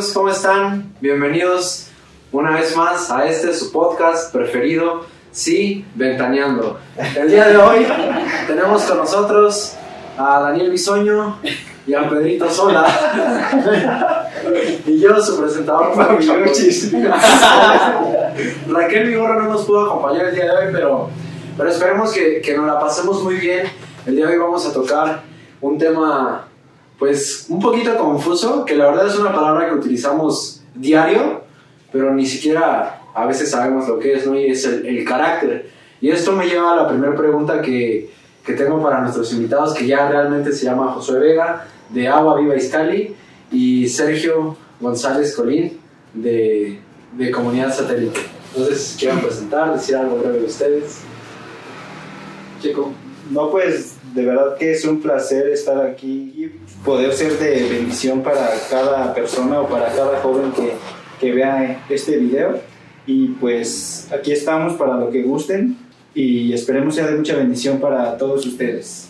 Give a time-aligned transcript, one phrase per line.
[0.00, 0.14] amigos?
[0.14, 0.94] ¿Cómo están?
[1.00, 1.88] Bienvenidos
[2.32, 6.78] una vez más a este su podcast preferido, Sí, Ventaneando.
[7.16, 7.86] El día de hoy
[8.46, 9.74] tenemos con nosotros
[10.16, 11.36] a Daniel Bisoño
[11.86, 12.86] y a Pedrito Sola.
[14.86, 15.92] y yo, su presentador,
[18.68, 21.10] Raquel Vigorra no nos pudo acompañar el día de hoy, pero,
[21.58, 23.66] pero esperemos que, que nos la pasemos muy bien.
[24.06, 25.20] El día de hoy vamos a tocar
[25.60, 26.46] un tema
[27.00, 31.40] pues un poquito confuso, que la verdad es una palabra que utilizamos diario,
[31.90, 34.38] pero ni siquiera a veces sabemos lo que es, ¿no?
[34.38, 35.70] Y es el, carácter.
[36.02, 38.10] Y esto me lleva a la primera pregunta que,
[38.44, 42.54] que, tengo para nuestros invitados, que ya realmente se llama Josué Vega, de Agua Viva
[42.54, 43.16] Iscali,
[43.50, 45.80] y Sergio González Colín,
[46.12, 46.80] de,
[47.16, 48.20] de Comunidad Satélite.
[48.54, 51.00] Entonces, quiero presentar, decir algo breve de ustedes.
[52.60, 52.92] Chico.
[53.30, 56.50] No, pues de verdad que es un placer estar aquí y
[56.84, 60.72] poder ser de bendición para cada persona o para cada joven que,
[61.20, 62.58] que vea este video.
[63.06, 65.76] Y pues aquí estamos para lo que gusten
[66.14, 69.08] y esperemos sea de mucha bendición para todos ustedes.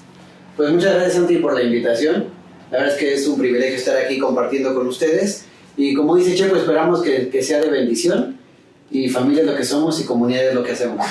[0.57, 2.27] Pues muchas gracias Santi por la invitación.
[2.71, 5.45] La verdad es que es un privilegio estar aquí compartiendo con ustedes.
[5.77, 8.39] Y como dice Checo, esperamos que, que sea de bendición.
[8.91, 11.07] Y familia es lo que somos y comunidad es lo que hacemos.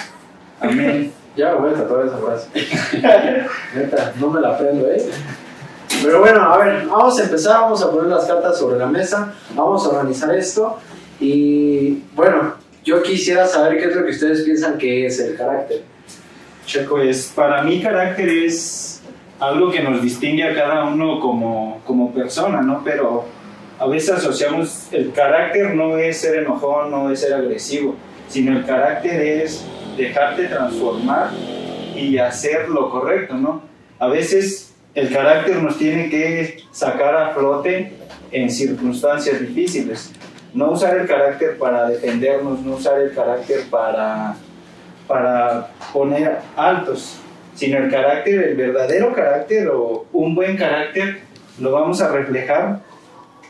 [0.59, 1.11] Amén.
[1.35, 2.49] Ya voy a tatuar esa frase.
[3.75, 5.09] Neta, no me la aprendo, ¿eh?
[6.03, 9.33] Pero bueno, a ver, vamos a empezar, vamos a poner las cartas sobre la mesa,
[9.53, 10.77] vamos a organizar esto
[11.19, 12.53] y bueno,
[12.85, 15.81] yo quisiera saber qué es lo que ustedes piensan que es el carácter.
[16.65, 19.01] Checo, pues para mí carácter es
[19.39, 22.81] algo que nos distingue a cada uno como, como persona, ¿no?
[22.83, 23.25] Pero
[23.77, 27.95] a veces asociamos el carácter no es ser enojón, no es ser agresivo,
[28.27, 29.65] sino el carácter es
[29.99, 31.31] dejarte transformar
[31.95, 33.61] y hacer lo correcto, ¿no?
[33.99, 37.93] A veces el carácter nos tiene que sacar a flote
[38.31, 40.11] en circunstancias difíciles.
[40.53, 44.35] No usar el carácter para defendernos, no usar el carácter para,
[45.07, 47.19] para poner altos,
[47.55, 51.19] sino el carácter, el verdadero carácter o un buen carácter
[51.59, 52.79] lo vamos a reflejar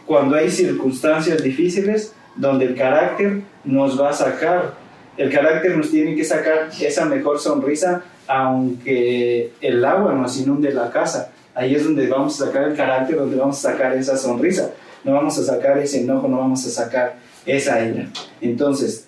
[0.08, 4.74] cuando hay circunstancias difíciles donde el carácter nos va a sacar
[5.20, 10.90] el carácter nos tiene que sacar esa mejor sonrisa, aunque el agua nos inunde la
[10.92, 11.34] casa.
[11.54, 14.72] Ahí es donde vamos a sacar el carácter, donde vamos a sacar esa sonrisa.
[15.04, 18.08] No vamos a sacar ese enojo, no vamos a sacar esa ira.
[18.40, 19.08] Entonces,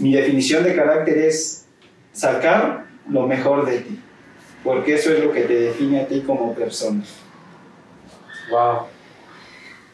[0.00, 1.64] mi definición de carácter es
[2.12, 4.00] sacar lo mejor de ti,
[4.64, 7.04] porque eso es lo que te define a ti como persona.
[8.50, 8.86] Wow.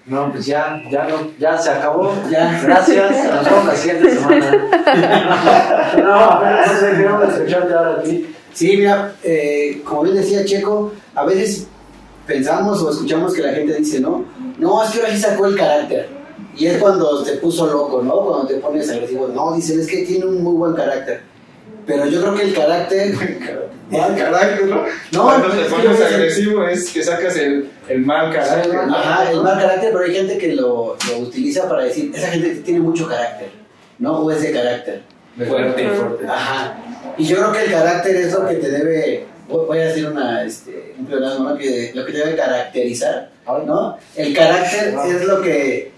[0.05, 2.13] No, pues ya, ya, no, ya se acabó.
[2.31, 2.61] Ya.
[2.65, 3.25] Gracias.
[3.25, 4.51] Nos vemos la siguiente semana.
[5.97, 8.35] no, no sé, queremos escucharte ahora a ti.
[8.53, 11.67] Sí, mira, eh, como bien decía Checo, a veces
[12.27, 14.25] pensamos o escuchamos que la gente dice, no,
[14.59, 16.09] no, es que ahora sí sacó el carácter.
[16.57, 18.17] Y es cuando te puso loco, ¿no?
[18.21, 19.29] Cuando te pones agresivo.
[19.29, 21.23] No, dicen, es que tiene un muy buen carácter.
[21.87, 23.15] Pero yo creo que el carácter.
[23.91, 24.83] el carácter, ¿no?
[25.13, 28.77] No, cuando te pones agresivo es que sacas el, el mal carácter.
[28.77, 32.57] Ajá, el mal carácter, pero hay gente que lo, lo utiliza para decir, esa gente
[32.57, 33.51] tiene mucho carácter,
[33.99, 34.19] ¿no?
[34.19, 35.03] O es de carácter.
[35.37, 36.27] Fuerte, fuerte.
[36.27, 36.77] Ajá.
[37.17, 39.27] Y yo creo que el carácter es lo que te debe.
[39.49, 41.59] Voy a decir una, este, un pleonasmo, ¿no?
[41.59, 43.31] Que lo que te debe caracterizar,
[43.67, 43.99] ¿no?
[44.17, 45.91] El carácter es lo que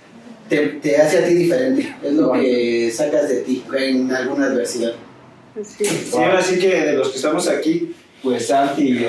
[0.48, 4.92] te, te, hace a ti diferente, es lo que sacas de ti en alguna adversidad.
[5.62, 5.86] Sí.
[6.36, 9.06] así que de los que estamos aquí, pues Santi y,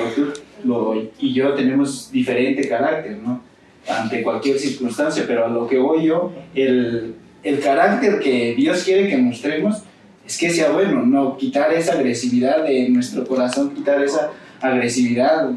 [1.18, 3.40] y yo tenemos diferente carácter, ¿no?
[3.88, 9.08] Ante cualquier circunstancia, pero a lo que voy yo, el, el carácter que Dios quiere
[9.08, 9.82] que mostremos
[10.26, 15.50] es que sea bueno, no quitar esa agresividad de nuestro corazón, quitar esa agresividad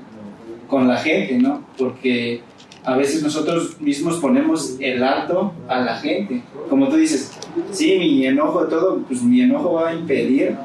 [0.68, 1.66] con la gente, ¿no?
[1.78, 2.42] Porque
[2.84, 6.42] a veces nosotros mismos ponemos el alto a la gente.
[6.70, 7.32] Como tú dices,
[7.72, 10.56] sí, mi enojo, todo, pues mi enojo va a impedir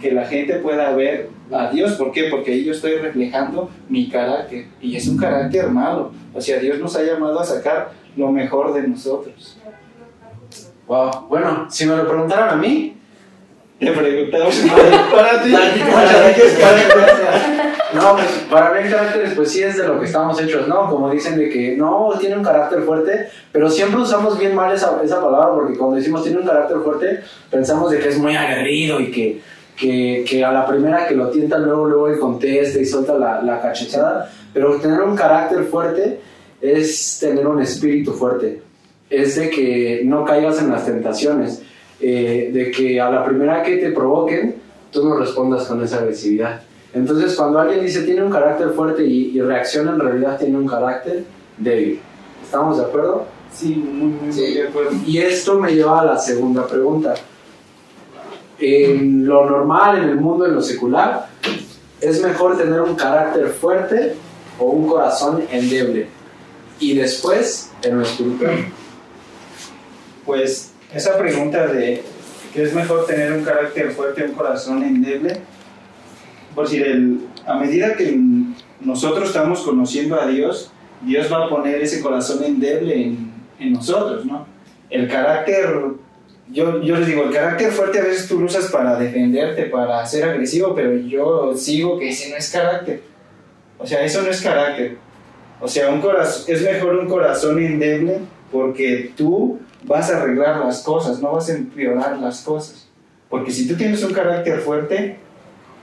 [0.00, 1.92] que la gente pueda ver a Dios.
[1.92, 2.24] ¿Por qué?
[2.24, 6.12] Porque ahí yo estoy reflejando mi carácter y es un carácter malo.
[6.34, 9.58] O sea, Dios nos ha llamado a sacar lo mejor de nosotros.
[10.86, 12.96] Wow, bueno, si me lo preguntaran a mí,
[13.78, 14.54] le preguntamos
[15.12, 15.54] para ti.
[17.94, 20.88] No, pues para mí el carácter, pues sí es de lo que estamos hechos, ¿no?
[20.88, 24.98] Como dicen de que no, tiene un carácter fuerte, pero siempre usamos bien mal esa,
[25.04, 27.20] esa palabra porque cuando decimos tiene un carácter fuerte,
[27.50, 29.42] pensamos de que es muy aguerrido y que
[29.76, 33.42] que, que, a la primera que lo tienta, luego, luego él contesta y suelta la,
[33.42, 34.30] la cachetada.
[34.52, 36.20] Pero tener un carácter fuerte
[36.60, 38.62] es tener un espíritu fuerte.
[39.10, 41.62] Es de que no caigas en las tentaciones.
[42.00, 44.56] Eh, de que a la primera que te provoquen,
[44.90, 46.60] tú no respondas con esa agresividad.
[46.92, 50.66] Entonces, cuando alguien dice tiene un carácter fuerte y, y reacciona, en realidad tiene un
[50.66, 51.24] carácter
[51.56, 52.00] débil.
[52.42, 53.24] ¿Estamos de acuerdo?
[53.52, 54.40] Sí, muy, muy, Sí.
[54.40, 54.90] muy de acuerdo.
[55.06, 57.14] Y esto me lleva a la segunda pregunta.
[58.64, 61.26] En lo normal, en el mundo, en lo secular,
[62.00, 64.14] ¿es mejor tener un carácter fuerte
[64.58, 66.06] o un corazón endeble?
[66.78, 68.66] Y después, en lo espiritual.
[70.24, 72.04] Pues esa pregunta de
[72.54, 75.40] que es mejor tener un carácter fuerte o un corazón endeble,
[76.54, 78.16] por si el- a medida que
[78.80, 80.70] nosotros estamos conociendo a Dios,
[81.00, 84.46] Dios va a poner ese corazón endeble en, en nosotros, ¿no?
[84.90, 85.66] El carácter,
[86.50, 90.04] yo, yo les digo, el carácter fuerte a veces tú lo usas para defenderte, para
[90.06, 93.02] ser agresivo, pero yo sigo que ese no es carácter.
[93.78, 94.96] O sea, eso no es carácter.
[95.60, 98.18] O sea, un corazón, es mejor un corazón endeble
[98.50, 102.88] porque tú vas a arreglar las cosas, no vas a empeorar las cosas.
[103.28, 105.16] Porque si tú tienes un carácter fuerte,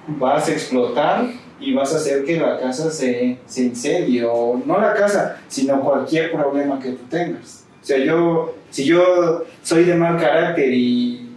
[0.08, 1.26] vas a explotar
[1.60, 5.82] y vas a hacer que la casa se, se incendie, o no la casa, sino
[5.82, 7.66] cualquier problema que tú tengas.
[7.82, 11.30] O sea, yo, si yo soy de mal carácter y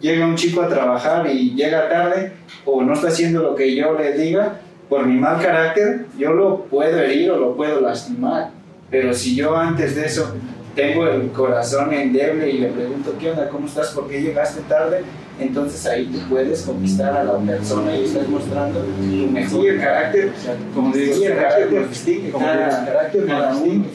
[0.00, 2.32] llega un chico a trabajar y llega tarde,
[2.64, 6.64] o no está haciendo lo que yo le diga, por mi mal carácter, yo lo
[6.64, 8.50] puedo herir o lo puedo lastimar.
[8.90, 10.34] Pero si yo antes de eso
[10.74, 13.48] tengo el corazón endeble y le pregunto, ¿qué onda?
[13.48, 13.90] ¿Cómo estás?
[13.90, 15.02] ¿Por qué llegaste tarde?
[15.38, 20.32] Entonces ahí tú puedes conquistar a la persona y estás mostrando tu mejor carácter.
[20.74, 21.68] Como digo, el carácter
[22.32, 23.26] como digo, el carácter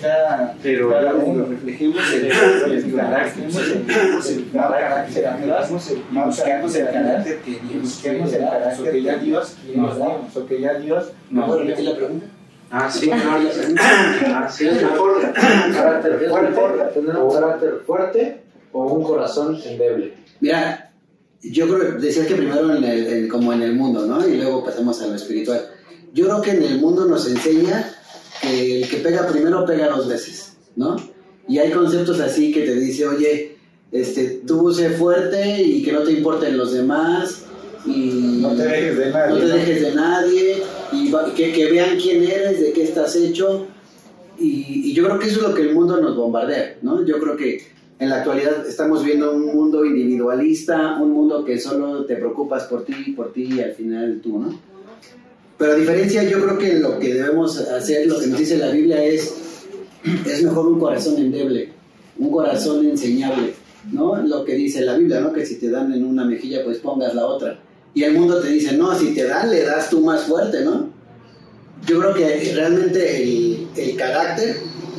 [0.02, 3.50] cada, Pero- cada uno reflejemos el, el carácter,
[4.52, 5.26] carácter,
[6.26, 10.62] busquemos el carácter que Dios busquemos el carácter que ya Dios nos da, o que
[10.62, 11.70] ya Dios ¿Me nos puedo dio.
[11.70, 12.26] repetir la pregunta?
[12.74, 18.42] Ah, sí, ah, sí, es mejor un carácter fuerte, tener un carácter fuerte
[18.72, 20.14] o un corazón endeble.
[20.40, 20.91] Mira,
[21.44, 24.28] yo creo, decías que primero en el, en- como en el mundo, ¿no?
[24.28, 25.68] Y luego pasamos a lo espiritual.
[26.14, 27.94] Yo creo que en el mundo nos enseña
[28.42, 30.96] que el que pega primero pega dos veces, ¿no?
[31.48, 33.58] Y hay conceptos así que te dice, oye,
[33.92, 37.44] este, tú sé fuerte y que no te importen los demás
[37.86, 40.64] y No te dejes de nadie, no te dejes de nadie
[40.94, 43.66] y va- que, que vean quién eres, de qué estás hecho.
[44.40, 47.06] Y, y yo creo que eso es lo que el mundo nos bombardea, ¿no?
[47.06, 47.62] Yo creo que
[48.02, 52.84] en la actualidad estamos viendo un mundo individualista, un mundo que solo te preocupas por
[52.84, 54.60] ti, por ti y al final tú, ¿no?
[55.56, 58.72] Pero a diferencia, yo creo que lo que debemos hacer, lo que nos dice la
[58.72, 59.32] Biblia es,
[60.26, 61.70] es mejor un corazón endeble,
[62.18, 63.54] un corazón enseñable,
[63.92, 64.18] ¿no?
[64.18, 65.32] Lo que dice la Biblia, ¿no?
[65.32, 67.60] Que si te dan en una mejilla, pues pongas la otra.
[67.94, 70.90] Y el mundo te dice, no, si te dan, le das tú más fuerte, ¿no?
[71.86, 73.24] Yo creo que realmente
[73.76, 74.56] el, carácter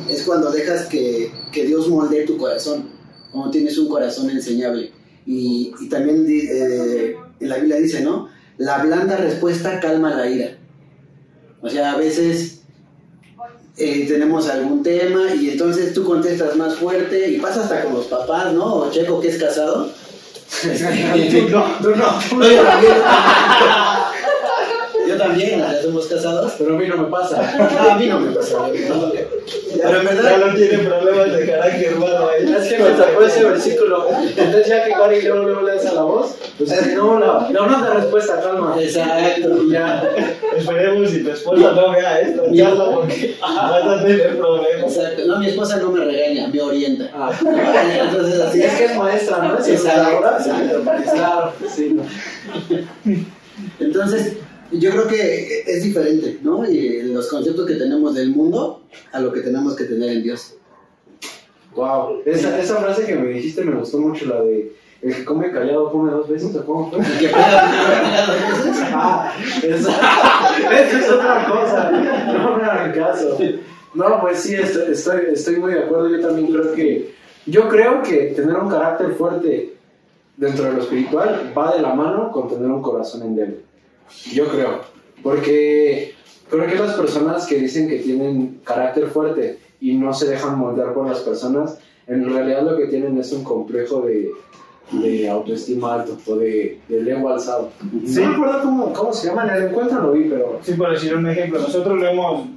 [0.09, 2.92] es cuando dejas que, que Dios moldee tu corazón,
[3.33, 4.91] cuando tienes un corazón enseñable.
[5.25, 8.29] Y, y también eh, en la Biblia dice, ¿no?
[8.57, 10.57] La blanda respuesta calma la ira.
[11.61, 12.61] O sea, a veces
[13.77, 18.05] eh, tenemos algún tema y entonces tú contestas más fuerte y pasa hasta con los
[18.05, 18.75] papás, ¿no?
[18.75, 19.89] O Checo que es casado.
[21.49, 22.43] No, tú no, tú no.
[25.23, 25.59] También.
[25.59, 26.53] Ya somos casados.
[26.57, 27.91] Pero a mí no me pasa.
[27.91, 28.57] A mí no me pasa.
[28.59, 29.11] ¿no?
[29.75, 32.29] Pero en verdad, no tiene problemas de carácter, hermano.
[32.31, 34.07] Es que me sacó ese versículo.
[34.09, 37.93] Entonces ya que Cari luego, luego le alza la voz, pues no, la, la blanda
[37.95, 38.75] respuesta, calma.
[38.79, 39.63] Exacto.
[39.63, 40.09] Y ya.
[40.55, 42.69] Esperemos si tu esposa no vea esto, Ya.
[42.75, 44.95] porque vas a tener problemas.
[44.95, 45.23] Exacto.
[45.25, 47.09] No, mi esposa no me regaña, me orienta.
[47.13, 47.31] Ah.
[47.41, 49.57] Entonces así Sí, es que es maestra, ¿no?
[49.57, 51.11] Es Exacto, exacto.
[51.11, 51.97] Claro, sí.
[53.79, 54.33] Entonces,
[54.73, 56.69] yo creo que es diferente, ¿no?
[56.69, 60.55] Y los conceptos que tenemos del mundo a lo que tenemos que tener en Dios.
[61.75, 62.21] Wow.
[62.25, 64.71] Esa, esa frase que me dijiste me gustó mucho, la de
[65.03, 66.99] el que come callado come dos veces, ¿o cómo fue?
[66.99, 68.83] Y que pega dos veces.
[68.95, 69.91] Ah, esa,
[70.71, 71.91] esa es otra cosa.
[72.31, 73.37] No me hagan caso.
[73.95, 76.09] No, pues sí, estoy, estoy, estoy muy de acuerdo.
[76.09, 77.15] Yo también creo que.
[77.47, 79.73] Yo creo que tener un carácter fuerte
[80.37, 83.61] dentro de lo espiritual va de la mano con tener un corazón endeble.
[84.31, 84.81] Yo creo.
[85.21, 86.13] Porque
[86.49, 90.93] creo que las personas que dicen que tienen carácter fuerte y no se dejan moldear
[90.93, 91.77] por las personas,
[92.07, 94.31] en realidad lo que tienen es un complejo de,
[94.91, 97.71] de autoestima alto o de, del ego alzado.
[98.05, 98.21] Sí.
[98.21, 100.91] No me acuerdo cómo, cómo se llama, en el encuentro lo vi, pero Sí, por
[100.91, 102.47] decir un ejemplo, nosotros lo hemos,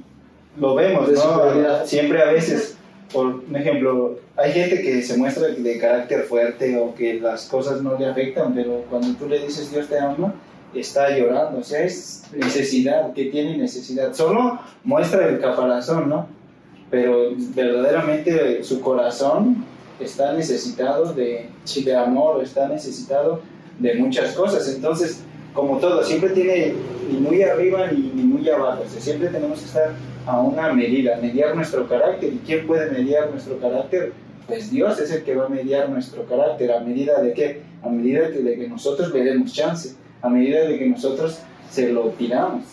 [0.59, 1.85] lo vemos, De ¿no?
[1.85, 2.77] Siempre a veces,
[3.11, 7.81] por un ejemplo, hay gente que se muestra de carácter fuerte o que las cosas
[7.81, 10.33] no le afectan, pero cuando tú le dices Dios te ama,
[10.73, 14.13] está llorando, o sea, es necesidad, que tiene necesidad.
[14.13, 16.27] Solo muestra el caparazón, ¿no?
[16.89, 19.65] Pero verdaderamente su corazón
[19.99, 21.49] está necesitado de,
[21.83, 23.41] de amor, está necesitado
[23.79, 24.67] de muchas cosas.
[24.73, 26.73] Entonces, como todo, siempre tiene
[27.11, 28.83] ni muy arriba ni, ni muy abajo.
[28.85, 29.91] O sea, siempre tenemos que estar
[30.25, 32.33] a una medida, mediar nuestro carácter.
[32.33, 34.13] ¿Y quién puede mediar nuestro carácter?
[34.47, 36.71] pues Dios es el que va a mediar nuestro carácter.
[36.71, 37.61] ¿A medida de qué?
[37.83, 41.39] A medida de que nosotros le demos chance, a medida de que nosotros
[41.71, 42.65] se lo pidamos.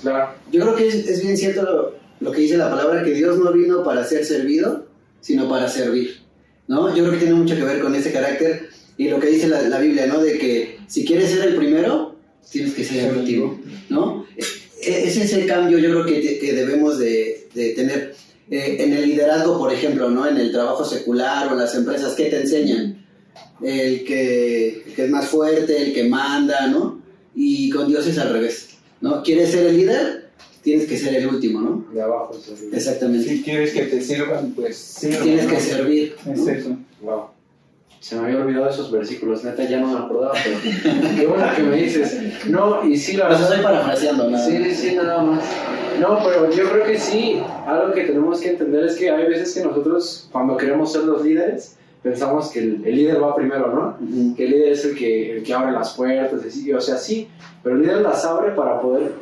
[0.00, 0.34] Claro.
[0.50, 3.52] Yo creo que es, es bien cierto lo, que dice la palabra, que Dios no
[3.52, 4.86] vino para ser servido,
[5.20, 6.20] sino para servir.
[6.68, 6.94] ¿no?
[6.94, 9.78] Yo creo que tiene mucho que ver con ese carácter y lo que dice la,
[9.78, 10.20] Biblia, ¿no?
[10.22, 12.16] De que si quieres ser el primero,
[12.50, 14.26] tienes que ser el último, ¿no?
[14.36, 18.14] E- Ese es el cambio yo creo que, que debemos de, de tener.
[18.50, 20.26] Eh, en el liderazgo, por ejemplo, ¿no?
[20.26, 22.99] En el trabajo secular o las empresas, ¿qué te enseñan?
[23.62, 27.00] El que, el que es más fuerte, el que manda, ¿no?
[27.34, 28.70] Y con Dios es al revés,
[29.00, 29.22] ¿no?
[29.22, 30.30] ¿Quieres ser el líder?
[30.62, 31.86] Tienes que ser el último, ¿no?
[31.92, 32.36] De abajo.
[32.72, 33.28] Exactamente.
[33.28, 35.50] Si quieres que te sirvan, pues sirvan, Tienes ¿no?
[35.50, 36.16] que servir.
[36.26, 36.50] Es ¿no?
[36.50, 36.76] eso.
[37.02, 37.24] Wow.
[38.00, 40.56] Se me había olvidado esos versículos, neta, ya no me acordaba, pero
[41.16, 42.46] qué bueno que me dices.
[42.46, 43.42] No, y sí, la verdad.
[43.42, 45.44] estoy parafraseando, nada sí, sí, nada más.
[46.00, 49.52] No, pero yo creo que sí, algo que tenemos que entender es que hay veces
[49.52, 54.34] que nosotros, cuando queremos ser los líderes, pensamos que el, el líder va primero, ¿no?
[54.34, 57.28] Que el líder es el que, el que abre las puertas, así, o sea, sí,
[57.62, 59.12] pero el líder las abre para poder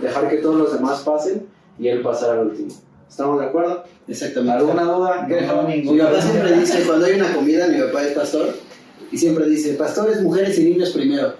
[0.00, 1.46] dejar que todos los demás pasen
[1.78, 2.70] y él pasar al último.
[3.08, 3.84] ¿Estamos de acuerdo?
[4.08, 4.58] Exactamente.
[4.58, 5.26] ¿Alguna duda?
[5.28, 5.62] ¿Qué No.
[5.64, 8.54] Mi papá siempre dice, cuando hay una comida, mi papá es pastor,
[9.10, 11.28] y siempre dice, pastores, mujeres y niños primero.
[11.28, 11.34] ¿no?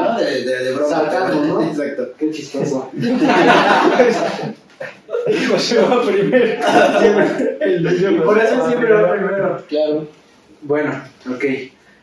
[0.00, 0.18] Ah.
[0.18, 0.88] De, de, de broma.
[0.88, 1.62] Sarcasmo, ¿no?
[1.68, 2.08] Exacto.
[2.18, 2.90] Qué chistoso.
[5.50, 6.46] José va primero.
[7.00, 9.62] Siempre el niño Por eso siempre va primero.
[9.68, 10.06] Claro.
[10.62, 10.92] Bueno,
[11.30, 11.44] ok.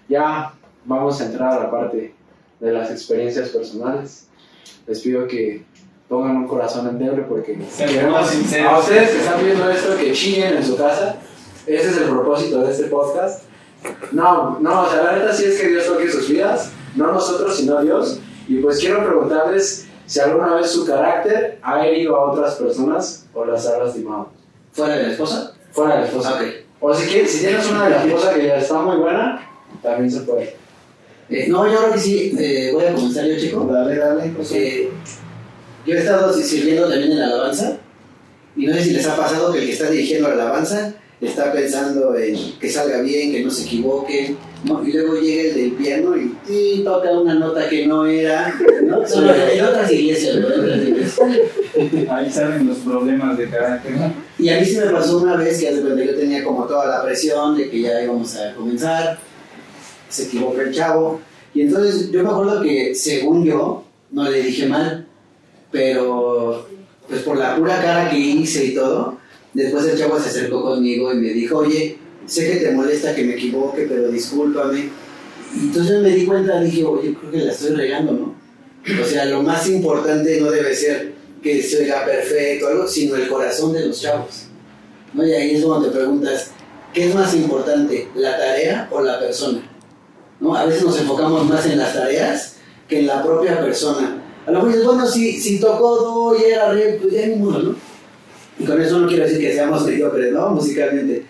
[0.08, 0.54] Ya
[0.86, 2.14] vamos a entrar a la parte
[2.60, 4.28] de las experiencias personales.
[4.88, 5.64] Les pido que
[6.08, 10.66] pongan un corazón endeble porque queremos a ustedes que están viendo esto que chillen en
[10.66, 11.18] su casa.
[11.66, 13.44] Ese es el propósito de este podcast.
[14.12, 17.58] No, no, o sea, la neta sí es que Dios toque sus vidas, no nosotros,
[17.58, 18.20] sino Dios.
[18.48, 23.46] Y pues quiero preguntarles si alguna vez su carácter ha herido a otras personas o
[23.46, 24.30] las ha lastimado.
[24.72, 25.54] ¿Fuera de la esposa?
[25.72, 26.36] Fuera de la esposa.
[26.36, 26.65] Ok.
[26.80, 29.50] O si, quieres, si tienes una de la esposa que ya está muy buena,
[29.82, 30.56] también se puede.
[31.30, 32.36] Eh, no, yo creo que sí.
[32.38, 33.68] Eh, voy a comenzar yo, chico.
[33.72, 34.32] Dale, dale.
[34.54, 34.90] Eh,
[35.86, 37.78] yo he estado sirviendo también en la alabanza,
[38.56, 41.52] y no sé si les ha pasado que el que está dirigiendo la alabanza está
[41.52, 44.86] pensando en que salga bien, que no se equivoque, ¿no?
[44.86, 49.08] y luego llega el del piano y, y toca una nota que no era, ¿no?
[49.08, 50.54] Solo en otras iglesias, ¿no?
[50.54, 52.10] En otras iglesias.
[52.10, 53.94] Ahí salen los problemas de carácter.
[54.38, 56.88] Y a mí sí me pasó una vez que hace cuenta yo tenía como toda
[56.88, 59.18] la presión de que ya íbamos a comenzar,
[60.10, 61.22] se equivocó el chavo,
[61.54, 65.08] y entonces yo me acuerdo que según yo, no le dije mal,
[65.72, 66.68] pero
[67.08, 69.18] pues por la pura cara que hice y todo,
[69.54, 73.24] después el chavo se acercó conmigo y me dijo, oye, sé que te molesta que
[73.24, 75.05] me equivoque, pero discúlpame.
[75.56, 78.36] Entonces me di cuenta, dije, oye, creo que la estoy regando, ¿no?
[79.02, 83.28] O sea, lo más importante no debe ser que se oiga perfecto, algo, sino el
[83.28, 84.48] corazón de los chavos.
[85.14, 85.26] ¿no?
[85.26, 86.52] Y ahí es donde te preguntas,
[86.94, 89.62] ¿qué es más importante, la tarea o la persona?
[90.40, 90.56] ¿No?
[90.56, 92.58] A veces nos enfocamos más en las tareas
[92.88, 94.22] que en la propia persona.
[94.46, 97.60] A lo mejor bueno, si, si tocó do y era re, pues ya ni modo,
[97.60, 97.76] ¿no?
[98.60, 100.50] Y con eso no quiero decir que seamos mediocres, ¿no?
[100.50, 101.26] Musicalmente.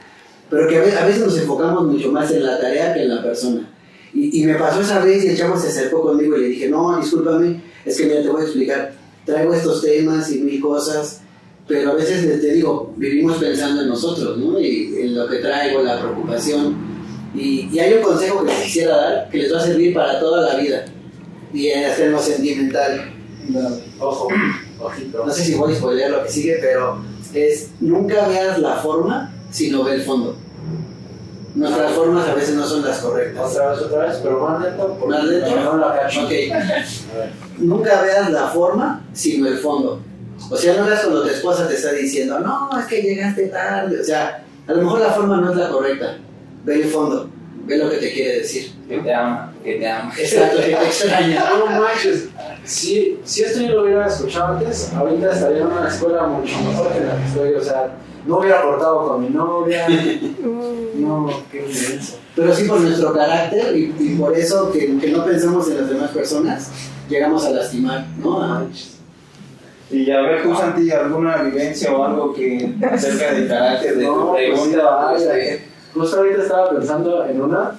[0.49, 3.69] Pero que a veces nos enfocamos mucho más en la tarea que en la persona.
[4.15, 6.69] Y, y me pasó esa vez y el chavo se acercó conmigo y le dije,
[6.69, 8.93] no, discúlpame, es que mira, te voy a explicar,
[9.25, 11.21] traigo estos temas y mil cosas,
[11.67, 14.59] pero a veces te digo, vivimos pensando en nosotros, ¿no?
[14.59, 16.75] Y en lo que traigo, la preocupación.
[17.33, 20.19] Y, y hay un consejo que les quisiera dar que les va a servir para
[20.19, 20.85] toda la vida
[21.55, 23.13] y hasta en lo sentimental.
[23.99, 24.27] Ojo,
[24.79, 25.25] ojito.
[25.25, 27.01] No sé si voy a spoiler lo que sigue, pero
[27.33, 30.37] es nunca veas la forma, sino ve el fondo.
[31.55, 33.51] Nuestras formas a veces no son las correctas.
[33.51, 34.99] Otra vez, otra vez, pero más lento.
[35.07, 35.55] Más lento.
[35.55, 36.25] No la cacho.
[36.25, 36.31] Ok.
[36.51, 36.85] A ver.
[37.57, 40.01] Nunca veas la forma, sino el fondo.
[40.49, 44.01] O sea, no veas cuando tu esposa te está diciendo, no, es que llegaste tarde.
[44.01, 46.17] O sea, a lo mejor la forma no es la correcta.
[46.65, 47.29] Ve el fondo,
[47.65, 48.73] ve lo que te quiere decir.
[48.89, 50.13] Que te ama, que te ama.
[50.17, 51.45] Exacto, que te extraña.
[51.57, 52.27] No manches.
[52.65, 56.91] Si, si esto yo lo hubiera escuchado antes, ahorita estaría en una escuela mucho mejor
[56.91, 57.53] que la que estoy.
[57.53, 57.91] O sea,
[58.27, 59.87] no hubiera cortado con mi novia.
[60.95, 62.17] No, qué inmenso.
[62.35, 65.89] Pero sí por nuestro carácter y, y por eso que, que no pensamos en las
[65.89, 66.71] demás personas,
[67.09, 68.41] llegamos a lastimar, ¿no?
[68.41, 68.63] A-
[69.91, 74.11] Y a ver, tú, Santi, alguna vivencia o algo que acerca del carácter de tu
[74.15, 74.83] No, pues, pregunta.
[74.89, 75.67] vaya, eh.
[75.93, 77.71] Justo ahorita estaba pensando en una.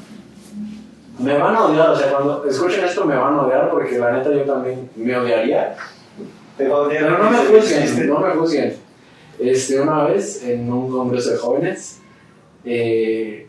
[1.18, 4.12] Me van a odiar, o sea, cuando escuchen esto me van a odiar porque la
[4.12, 5.74] neta yo también me odiaría.
[6.58, 8.76] Pero Pero no me juzguen, no me juzguen.
[9.38, 12.00] Este, una vez en un congreso de jóvenes,
[12.64, 13.46] eh,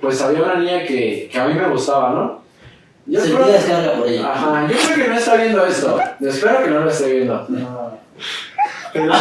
[0.00, 2.42] pues había una niña que, que a mí me gustaba, ¿no?
[3.06, 4.32] Yo Sentí creo, descarga por ella.
[4.32, 5.98] ajá, yo creo que no está viendo esto.
[6.20, 7.46] Espero que no lo esté viendo.
[8.92, 9.12] Pero,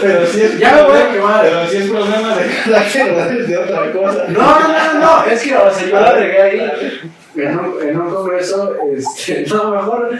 [0.00, 0.58] pero sí es.
[0.60, 1.42] Ya me voy a quemar.
[1.42, 4.24] Pero sí es problema de carácter, no es de otra cosa.
[4.28, 7.00] No, no, no, no, es que, o sea, yo la regué ahí
[7.44, 10.10] en un, en un congreso, este, no, mejor,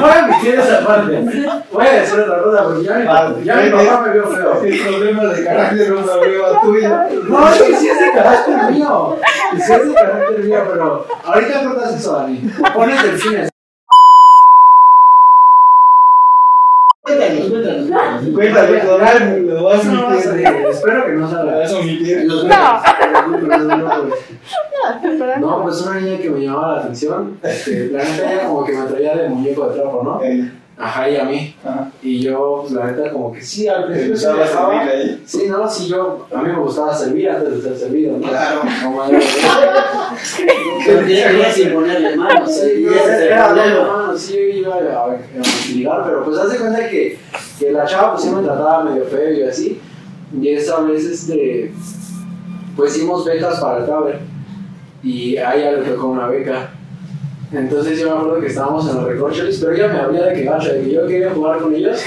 [0.00, 1.24] voy a omitir esa parte,
[1.72, 4.62] voy a decir otra cosa, porque ya, Ah, mi- ya mi papá me vio feo.
[4.64, 7.08] Es problema de carácter, una prueba tuya.
[7.28, 9.16] No, es que sí es de carácter mío,
[9.56, 13.49] sí es de carácter mío, pero ahorita cortas eso, Dani, pones delfines.
[18.40, 18.68] Cuéntanos.
[18.70, 20.46] Cuéntame, Doral, lo vas a No, omitir.
[20.70, 21.58] espero que no Lo salga.
[21.58, 22.24] vas a omitir.
[22.24, 22.44] Los-
[25.40, 28.72] No, pues una niña que me llamaba la atención, este, la neta ella como que
[28.72, 30.20] me traía de muñeco de trapo, ¿no?
[30.24, 30.50] Eh,
[30.82, 31.54] Ajá, y a mí.
[31.62, 31.90] ajá.
[32.02, 34.46] Y yo, pues la neta, como que sí, al Te principio sí me empezaba a
[34.48, 34.84] dejaba.
[34.88, 35.22] servir ahí.
[35.26, 38.26] Sí, no, sí, yo, a mí me gustaba servir antes de ser servido, ¿no?
[38.28, 38.60] Claro.
[38.82, 39.18] No, madre,
[40.86, 42.54] Pero querías imponerle manos.
[42.54, 45.16] Sí, y yo ese es el era mano, sí, yo iba a, a, a
[45.74, 47.18] ligar, pero pues haz de cuenta que,
[47.58, 49.80] que la chava pues sí me trataba medio feo y así.
[50.40, 51.72] Y esa vez, este,
[52.76, 54.20] pues hicimos becas para el caber
[55.02, 56.70] y a ella le tocó una beca.
[57.52, 60.44] Entonces yo me acuerdo que estábamos en los recorcholis, pero ella me había de que
[60.44, 62.00] gacha, de que yo quería jugar con ellos.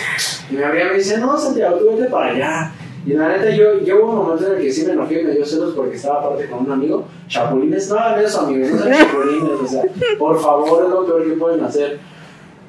[0.49, 2.71] Y me había me dice, no, Santiago, tú vete para allá.
[3.05, 5.25] Y la neta, yo, yo hubo un momento en el que sí me enojé y
[5.25, 7.05] me dio celos porque estaba aparte con un amigo.
[7.27, 9.83] Chapulines, no hagan eso, amigos, no sean chapulines, o sea,
[10.17, 11.99] por favor, es lo peor que pueden hacer.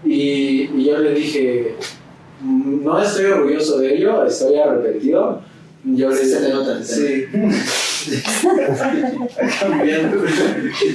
[0.05, 1.77] Y, y yo le dije,
[2.41, 5.41] "Mm, no estoy orgulloso de ello, estoy arrepentido.
[5.85, 7.27] Yo le Sí, se te Sí.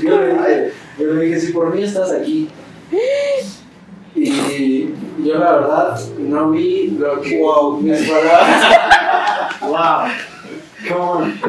[0.03, 2.49] Yo le dije, yo le dije, si por mí estás aquí.
[4.15, 7.41] Y yo la verdad no vi lo que
[7.81, 8.63] mis palabras.
[9.61, 10.07] wow.
[10.87, 11.39] Come on.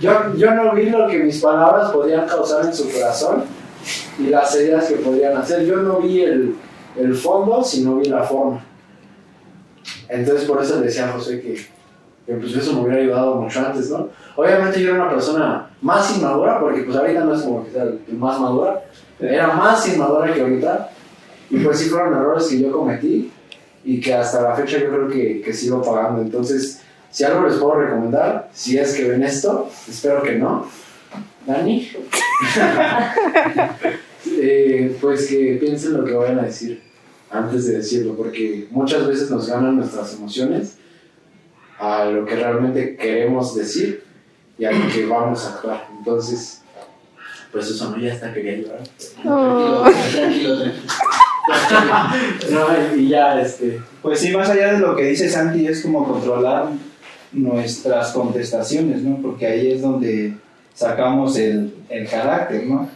[0.00, 3.44] Yo, yo no vi lo que mis palabras podían causar en su corazón
[4.18, 5.64] y las heridas que podrían hacer.
[5.66, 6.56] Yo no vi el,
[6.98, 8.64] el fondo, sino vi la forma.
[10.08, 11.66] Entonces por eso le decía a José que,
[12.26, 14.08] que pues eso me hubiera ayudado mucho antes, ¿no?
[14.36, 17.82] Obviamente yo era una persona más inmadura, porque pues ahorita no es como que sea
[17.82, 18.84] el más madura,
[19.20, 20.90] era más inmadura que ahorita,
[21.50, 23.30] y pues sí fueron errores que yo cometí
[23.84, 26.22] y que hasta la fecha yo creo que, sigo pagando.
[26.22, 26.80] Entonces,
[27.10, 30.66] si algo les puedo recomendar, si es que ven esto, espero que no,
[31.46, 31.90] Dani,
[34.40, 36.80] eh, pues que piensen lo que vayan a decir
[37.30, 40.76] antes de decirlo, porque muchas veces nos ganan nuestras emociones
[41.82, 44.04] a lo que realmente queremos decir
[44.56, 45.88] y a lo que vamos a actuar.
[45.98, 46.62] Entonces,
[47.50, 48.82] pues eso no, ya está, quería llorar.
[49.20, 50.92] Tranquilo, tranquilo, tranquilo.
[52.50, 53.80] No, y ya, este.
[54.00, 56.68] Pues sí, más allá de lo que dice Santi, es como controlar
[57.32, 59.20] nuestras contestaciones, ¿no?
[59.20, 60.36] Porque ahí es donde
[60.74, 62.88] sacamos el, el carácter, ¿no?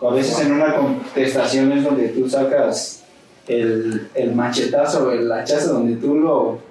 [0.00, 3.02] A veces en una contestación es donde tú sacas
[3.46, 6.69] el, el machetazo el hachazo, donde tú lo,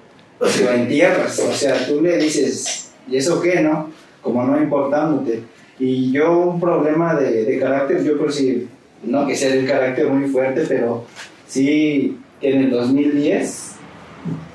[1.40, 3.90] O sea, tú le dices, ¿y eso qué, no?
[4.22, 5.44] Como no importándote.
[5.80, 8.68] Y yo, un problema de, de carácter, yo creo sí,
[9.04, 11.06] no que sea de un carácter muy fuerte, pero
[11.48, 13.76] sí que en el 2010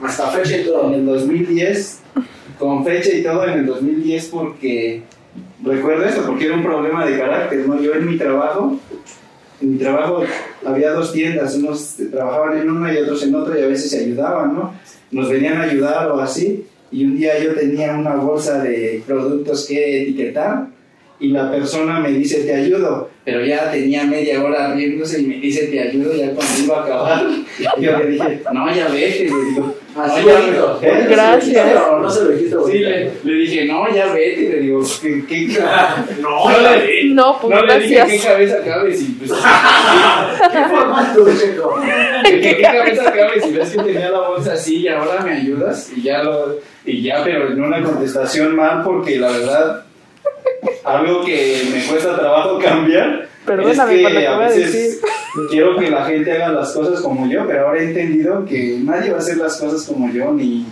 [0.02, 0.94] Hasta fecha y en todo.
[0.94, 2.00] el 2010,
[2.58, 5.02] con fecha y todo en el 2010, porque
[5.62, 7.80] recuerdo esto, porque era un problema de carácter, ¿no?
[7.80, 8.78] Yo en mi trabajo,
[9.60, 10.24] en mi trabajo
[10.64, 14.00] había dos tiendas, unos trabajaban en una y otros en otra y a veces se
[14.00, 14.74] ayudaban, ¿no?
[15.10, 19.66] Nos venían a ayudar o así, y un día yo tenía una bolsa de productos
[19.66, 20.68] que etiquetar
[21.20, 25.36] y la persona me dice te ayudo, pero ya tenía media hora riéndose y me
[25.36, 27.26] dice te ayudo ya cuando iba a acabar.
[27.80, 29.74] Yo le dije, no, ya vete, le digo.
[29.96, 30.78] Así bonito.
[30.82, 31.06] ¿Eh?
[31.08, 31.74] Gracias.
[31.74, 35.24] No, no se lo dijiste Sí, le, le dije, no, ya vete, le digo, ¿qué,
[35.26, 35.58] qué,
[36.20, 39.30] No, no, le, No, pues no le dije qué cabeza cabes y pues,
[40.52, 41.80] ¿Qué formas tú, Checo?
[42.24, 45.90] que qué cabeza cabes y ves que tenía la bolsa así y ahora me ayudas
[45.96, 49.84] y ya lo, y ya, pero en una contestación mal porque la verdad,
[50.84, 54.48] algo que me cuesta trabajo cambiar Perdóname es por lo que que a voy a
[54.48, 55.00] veces decir.
[55.50, 59.10] Quiero que la gente haga las cosas como yo, pero ahora he entendido que nadie
[59.10, 60.66] va a hacer las cosas como yo, ni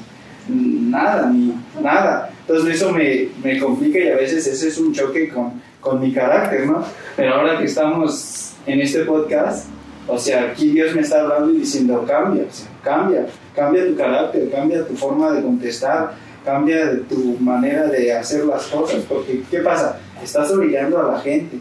[0.48, 2.30] nada, ni nada.
[2.40, 6.12] Entonces eso me, me complica y a veces ese es un choque con, con mi
[6.12, 6.84] carácter, ¿no?
[7.16, 9.68] Pero ahora que estamos en este podcast,
[10.06, 12.44] o sea, aquí Dios me está hablando y diciendo, cambia,
[12.82, 18.66] cambia, cambia tu carácter, cambia tu forma de contestar, cambia tu manera de hacer las
[18.66, 19.98] cosas, porque ¿qué pasa?
[20.22, 21.58] Estás orillando a la gente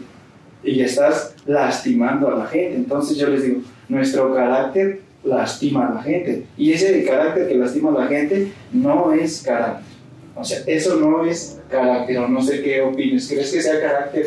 [0.64, 2.76] y estás lastimando a la gente.
[2.76, 6.46] Entonces yo les digo, nuestro carácter lastima a la gente.
[6.56, 9.92] Y ese carácter que lastima a la gente no es carácter.
[10.34, 13.28] O sea, eso no es carácter, o no sé qué opinas.
[13.28, 14.26] ¿Crees que sea carácter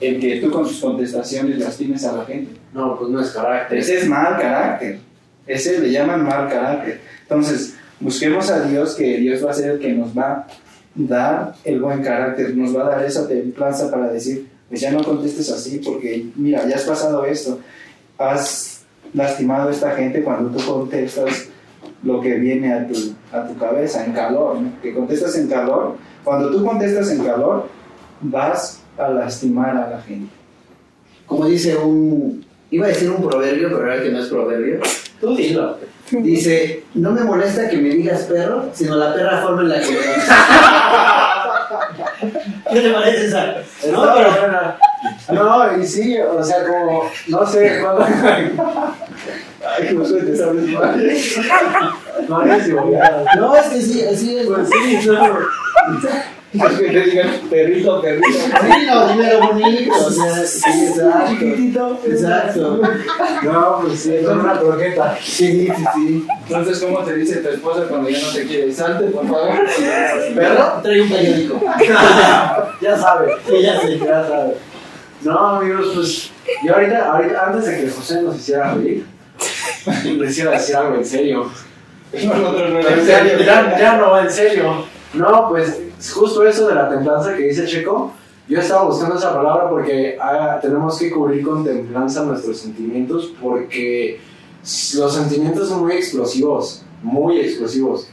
[0.00, 2.52] el que tú con sus contestaciones lastimes a la gente?
[2.72, 3.78] No, pues no es carácter.
[3.78, 4.98] Ese es mal carácter.
[5.46, 7.00] Ese le llaman mal carácter.
[7.22, 10.46] Entonces, busquemos a Dios, que Dios va a ser el que nos va a
[10.94, 15.04] dar el buen carácter, nos va a dar esa templanza para decir, pues ya no
[15.04, 17.60] contestes así, porque mira, ya has pasado esto,
[18.16, 21.48] has lastimado a esta gente cuando tú contestas
[22.02, 22.94] lo que viene a tu,
[23.32, 24.80] a tu cabeza, en calor, ¿no?
[24.80, 25.98] que contestas en calor.
[26.24, 27.68] Cuando tú contestas en calor,
[28.22, 30.32] vas a lastimar a la gente.
[31.26, 32.42] Como dice un.
[32.70, 34.80] Iba a decir un proverbio, pero ahora que no es proverbio.
[35.20, 35.76] Tú dilo.
[36.10, 39.90] Dice: No me molesta que me digas perro, sino la perra forma en la que
[39.90, 39.98] me
[42.72, 43.56] ¿Qué te parece esa?
[43.90, 44.76] No, No, buena.
[45.30, 48.04] No, y sí, o sea, como, no sé, cuando...
[48.04, 50.66] Ay, qué suerte, ¿sabes?
[52.28, 52.68] No, no es.
[52.68, 54.46] No, que sí, sí es.
[54.46, 55.38] Pues sí, no.
[56.52, 58.28] Es que te digan perrito, perrito.
[58.28, 59.94] Sí, no, dímelo bonito.
[59.94, 61.30] O sea, sí, exacto.
[61.30, 62.00] Chiquitito.
[62.06, 62.80] Exacto.
[63.42, 65.18] No, pues sí, es una croqueta.
[65.22, 66.26] Sí, sí, sí.
[66.46, 68.72] Entonces, ¿cómo te dice tu esposa cuando ya no te quiere?
[68.72, 69.50] Salte, por favor.
[70.34, 70.80] ¿Perro?
[70.82, 71.60] Trae un periódico.
[72.82, 73.36] Ya sabes.
[73.48, 73.98] Sí, ya sé.
[73.98, 74.56] Ya sabes.
[75.22, 76.30] No, amigos, pues
[76.66, 79.06] yo ahorita, ahorita, antes de que José nos hiciera reír,
[80.04, 81.50] les iba a decir algo en serio.
[82.12, 84.84] Nosotros no En serio, ya, ya no, en serio.
[85.14, 85.78] No, pues
[86.10, 88.12] justo eso de la templanza que dice Checo,
[88.48, 94.20] yo estaba buscando esa palabra porque ah, tenemos que cubrir con templanza nuestros sentimientos porque
[94.96, 98.08] los sentimientos son muy explosivos, muy explosivos.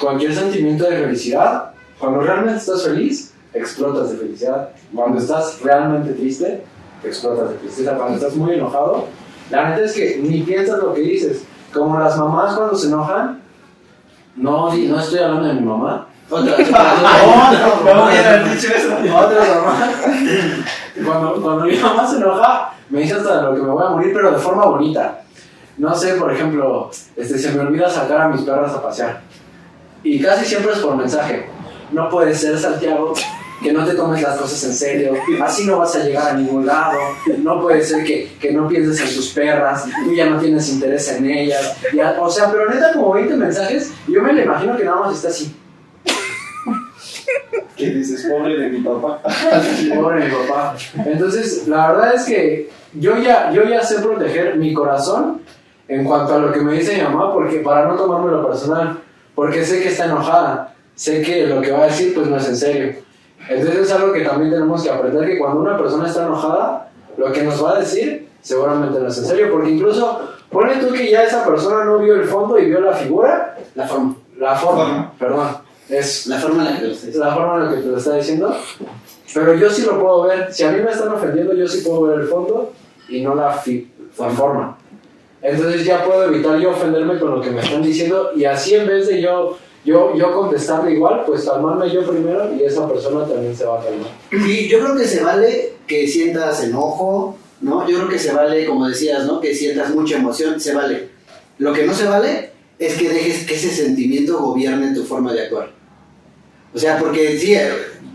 [0.00, 4.70] Cualquier sentimiento de felicidad, cuando realmente estás feliz, explotas de felicidad.
[4.94, 6.62] Cuando estás realmente triste,
[7.02, 7.96] explotas de tristeza.
[7.96, 9.06] Cuando estás muy enojado,
[9.50, 11.44] la neta es que ni piensas lo que dices.
[11.72, 13.40] Como las mamás cuando se enojan,
[14.36, 16.05] no, no estoy hablando de mi mamá.
[16.28, 16.56] Otra.
[21.04, 24.12] Cuando, cuando mi mamá se enoja, me dice hasta lo que me voy a morir,
[24.14, 25.20] pero de forma bonita.
[25.78, 29.20] No sé, por ejemplo, este, se me olvida sacar a mis perras a pasear.
[30.02, 31.48] Y casi siempre es por mensaje.
[31.92, 33.12] No puede ser, Santiago,
[33.62, 35.12] que no te tomes las cosas en serio.
[35.42, 36.98] Así no vas a llegar a ningún lado.
[37.38, 39.84] No puede ser que, que no pienses en tus perras.
[40.04, 41.76] Tú ya no tienes interés en ellas.
[41.94, 43.92] Ya- o sea, pero neta, como 20 mensajes.
[44.08, 45.54] Yo me lo imagino que nada más está así.
[47.76, 48.26] ¿Qué dices?
[48.30, 49.20] Pobre de mi papá.
[49.94, 50.76] Pobre mi papá.
[51.04, 55.40] Entonces, la verdad es que yo ya, yo ya sé proteger mi corazón
[55.88, 58.98] en cuanto a lo que me dice mi mamá, porque para no tomármelo personal,
[59.34, 62.48] porque sé que está enojada, sé que lo que va a decir pues no es
[62.48, 62.94] en serio.
[63.48, 67.30] Entonces es algo que también tenemos que aprender, que cuando una persona está enojada, lo
[67.32, 71.10] que nos va a decir seguramente no es en serio, porque incluso, pone tú que
[71.10, 74.14] ya esa persona no vio el fondo y vio la figura, La forma.
[74.38, 75.12] la Forma.
[75.18, 75.48] perdón,
[75.88, 77.16] es La forma en la que lo es estés.
[77.16, 78.56] la forma en la que te lo está diciendo.
[79.34, 80.52] Pero yo sí lo puedo ver.
[80.52, 82.72] Si a mí me están ofendiendo, yo sí puedo ver el fondo
[83.08, 83.62] y no la,
[84.18, 84.78] la forma.
[85.42, 88.86] Entonces ya puedo evitar yo ofenderme con lo que me están diciendo y así en
[88.86, 93.54] vez de yo, yo, yo contestarle igual, pues calmarme yo primero y esa persona también
[93.54, 94.10] se va a calmar.
[94.30, 97.88] Sí, yo creo que se vale que sientas enojo, ¿no?
[97.88, 99.40] Yo creo que se vale, como decías, ¿no?
[99.40, 101.10] Que sientas mucha emoción, se vale.
[101.58, 105.42] Lo que no se vale es que dejes que ese sentimiento gobierne tu forma de
[105.42, 105.75] actuar.
[106.76, 107.56] O sea, porque si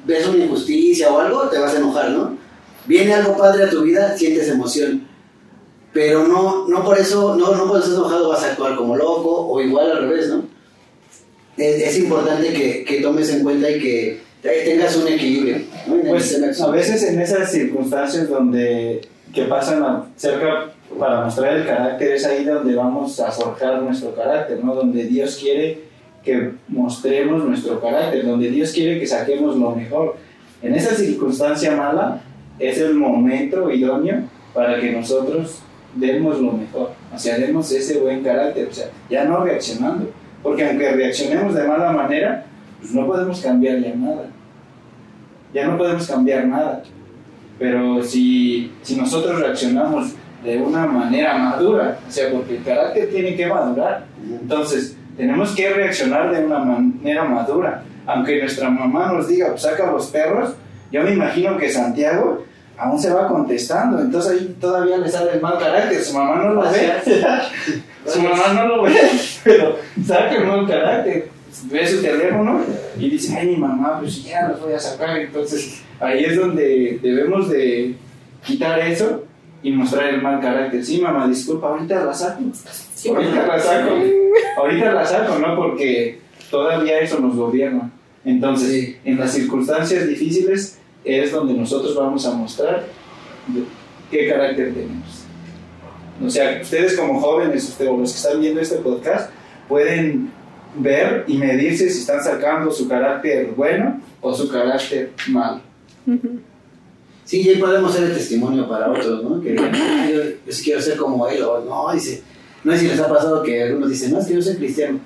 [0.05, 2.37] ves una injusticia o algo, te vas a enojar, ¿no?
[2.85, 5.07] Viene algo padre a tu vida, sientes emoción.
[5.91, 9.47] Pero no, no por eso, no, no por eso enojado vas a actuar como loco
[9.49, 10.45] o igual al revés, ¿no?
[11.57, 15.95] Es, es importante que, que tomes en cuenta y que tengas un equilibrio, ¿no?
[16.07, 19.01] Pues a veces en esas circunstancias donde
[19.33, 24.13] que pasan a- cerca para mostrar el carácter es ahí donde vamos a forjar nuestro
[24.15, 24.75] carácter, ¿no?
[24.75, 25.90] Donde Dios quiere
[26.23, 30.17] que mostremos nuestro carácter, donde Dios quiere que saquemos lo mejor.
[30.61, 32.21] En esa circunstancia mala
[32.59, 35.61] es el momento idóneo para que nosotros
[35.95, 40.09] demos lo mejor, o sea, demos ese buen carácter, o sea, ya no reaccionando,
[40.41, 42.45] porque aunque reaccionemos de mala manera,
[42.79, 44.27] pues no podemos cambiar ya nada
[45.53, 46.83] ya no podemos cambiar nada.
[47.59, 53.35] Pero si, si nosotros reaccionamos de una manera madura, o sea, porque el carácter tiene
[53.35, 54.05] que madurar,
[54.41, 57.83] entonces tenemos que reaccionar de una manera madura.
[58.05, 60.53] Aunque nuestra mamá nos diga, pues saca los perros,
[60.91, 62.43] yo me imagino que Santiago
[62.77, 66.53] aún se va contestando, entonces ahí todavía le sale el mal carácter, su mamá no
[66.55, 66.93] lo ve,
[68.05, 68.95] su mamá no lo ve,
[69.43, 71.29] pero saca el mal carácter.
[71.65, 72.61] Ve su teléfono
[72.97, 75.17] y dice, ay, mi mamá, pues ya los voy a sacar.
[75.17, 77.93] Entonces, ahí es donde debemos de
[78.43, 79.25] quitar eso
[79.63, 80.83] y mostrar el mal carácter.
[80.83, 82.41] Sí, mamá, disculpa, ahorita la saco.
[83.09, 83.91] ahorita la saco.
[84.57, 85.55] Ahorita la saco, ¿no?
[85.55, 86.19] Porque
[86.49, 87.91] todavía eso nos gobierna.
[88.25, 88.97] Entonces, Sí.
[89.05, 92.85] en las circunstancias difíciles es donde nosotros vamos a mostrar
[94.11, 95.23] qué carácter tenemos.
[96.23, 99.31] O sea, ustedes como jóvenes ustedes, o los que están viendo este podcast
[99.67, 100.31] pueden
[100.75, 105.61] ver y medirse si están sacando su carácter bueno o su carácter malo.
[107.31, 109.39] Sí, y ahí podemos ser el testimonio para otros, ¿no?
[109.41, 112.21] Que digan, "Ah, yo, yo sí quiero ser como él, o no, dice,
[112.61, 114.99] no sé si les ha pasado que algunos dicen, no, es que yo soy cristiano.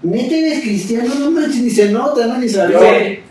[0.00, 1.12] ¿Neta eres cristiano?
[1.18, 2.38] No manches, ni se nota, ¿no?
[2.38, 2.78] Ni se Yo,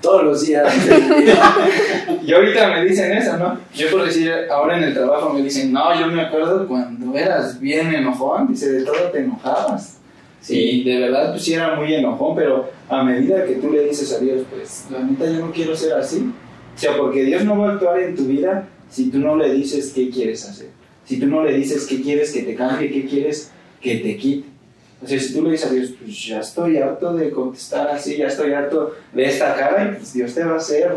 [0.02, 0.68] todos los días.
[2.28, 3.58] Y ahorita me dicen eso, ¿no?
[3.74, 7.58] Yo por decir, ahora en el trabajo me dicen, no, yo me acuerdo cuando eras
[7.58, 9.96] bien enojón, dice, de todo te enojabas.
[10.42, 14.12] Sí, de verdad, pues sí era muy enojón, pero a medida que tú le dices
[14.12, 16.30] a Dios, pues la neta yo no quiero ser así.
[16.82, 19.54] O sea, porque Dios no va a actuar en tu vida si tú no le
[19.54, 20.70] dices qué quieres hacer.
[21.06, 24.48] Si tú no le dices qué quieres que te cambie, qué quieres que te quite.
[25.04, 28.18] O sea, si tú le dices a Dios, pues ya estoy harto de contestar así,
[28.18, 30.92] ya estoy harto de esta cara, y pues Dios te va a hacer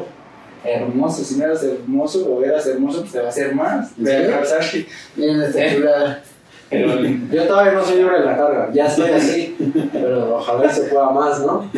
[0.65, 1.23] hermoso.
[1.23, 3.91] Si no eras hermoso o eras hermoso, pues te va a hacer más.
[4.31, 6.23] Causar que- Miren la estatura.
[6.71, 6.99] Pero,
[7.31, 9.55] Yo todavía no soy libre de la carga, ya estoy así,
[9.93, 11.71] pero ojalá se pueda más, ¿no?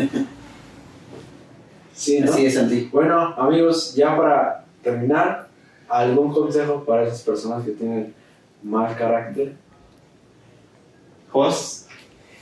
[1.97, 2.31] Sí, ¿no?
[2.31, 2.91] Así es, Santi.
[2.93, 5.49] Bueno, amigos, ya para terminar,
[5.89, 8.15] ¿algún consejo para esas personas que tienen
[8.63, 9.55] mal carácter?
[11.31, 11.87] Jos,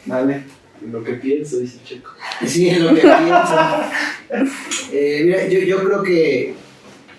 [0.04, 0.42] dale.
[0.90, 2.10] Lo que pienso, dice Checo.
[2.44, 3.54] Sí, es lo que pienso.
[4.92, 6.54] Eh, mira, yo, yo creo que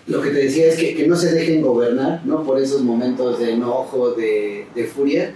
[0.08, 2.43] lo que te decía es que, que no se dejen gobernar, ¿no?
[2.43, 5.34] Por esos momentos de enojo, de, de furia,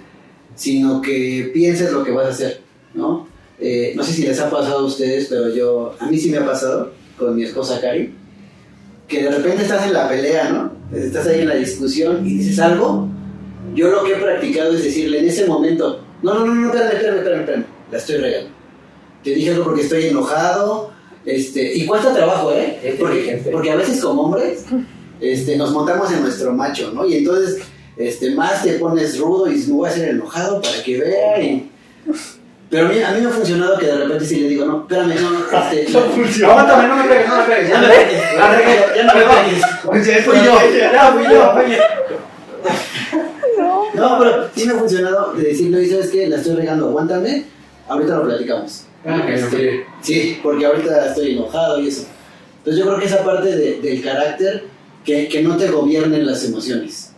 [0.55, 2.61] sino que pienses lo que vas a hacer,
[2.93, 3.28] ¿no?
[3.59, 6.37] Eh, no sé si les ha pasado a ustedes, pero yo, a mí sí me
[6.37, 8.13] ha pasado con mi esposa Cari,
[9.07, 10.97] que de repente estás en la pelea, ¿no?
[10.97, 13.07] Estás ahí en la discusión y dices algo.
[13.75, 16.93] Yo lo que he practicado es decirle en ese momento, no, no, no, no, espérame,
[16.93, 18.49] espérame, espérame, espérame, la estoy regando.
[19.23, 20.91] Te dije algo porque estoy enojado,
[21.25, 22.95] este, y cuesta trabajo, ¿eh?
[22.99, 24.65] Porque, a veces como hombres
[25.19, 27.05] este, nos montamos en nuestro macho, ¿no?
[27.05, 27.61] Y entonces
[27.97, 31.69] este, más te pones rudo y me voy a hacer enojado para que vea y...
[32.69, 34.81] Pero a mí, a mí me ha funcionado que de repente sí le digo, no,
[34.81, 35.39] espérame, no, no,
[35.71, 37.69] este, no, Aguántame, no me pegues, no me pegues.
[37.69, 39.63] ya no me pegues, ya no me pegues.
[39.85, 40.55] Oye, Fui yo,
[40.93, 41.79] Ya fui yo, oye.
[43.95, 46.27] No, pero sí me ha funcionado de decirle, oye, ¿sabes qué?
[46.27, 47.45] La estoy regando, aguántame,
[47.87, 48.83] ahorita lo platicamos.
[49.05, 50.13] Ah, Este, sí.
[50.13, 52.05] Sí, porque ahorita estoy enojado y eso.
[52.59, 54.65] Entonces yo creo que esa parte de- del carácter,
[55.03, 57.08] que, que no te gobiernen las emociones.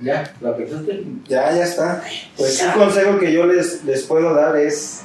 [0.00, 0.32] ¿Ya?
[0.40, 1.04] ¿La pensaste?
[1.28, 2.04] Ya, ya está.
[2.36, 5.00] Pues un consejo que yo les, les puedo dar es,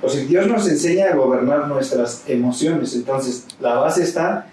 [0.00, 4.46] pues si Dios nos enseña a gobernar nuestras emociones, entonces la base está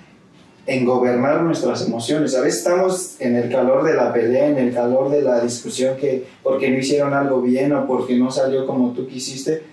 [0.68, 2.36] en gobernar nuestras emociones.
[2.36, 5.96] A veces estamos en el calor de la pelea, en el calor de la discusión,
[5.98, 9.64] que porque no hicieron algo bien o porque no salió como tú quisiste,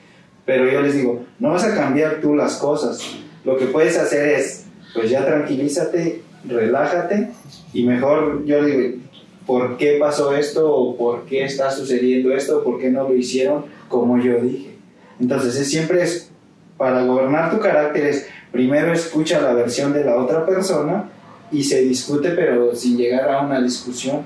[0.45, 3.01] pero yo les digo, no vas a cambiar tú las cosas.
[3.45, 7.31] Lo que puedes hacer es, pues ya tranquilízate, relájate
[7.73, 8.99] y mejor yo digo,
[9.47, 10.75] ¿por qué pasó esto?
[10.75, 12.63] ¿O por qué está sucediendo esto?
[12.63, 14.77] ¿Por qué no lo hicieron como yo dije?
[15.21, 16.31] Entonces es, siempre es,
[16.77, 21.11] para gobernar tu carácter es, primero escucha la versión de la otra persona
[21.51, 24.21] y se discute pero sin llegar a una discusión.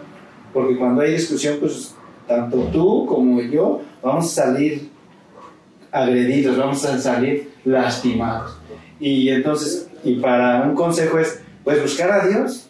[0.52, 1.94] Porque cuando hay discusión, pues
[2.26, 4.88] tanto tú como yo vamos a salir
[5.92, 8.56] agredidos, vamos a salir lastimados.
[8.98, 12.65] Y entonces, y para un consejo es, pues buscar a Dios,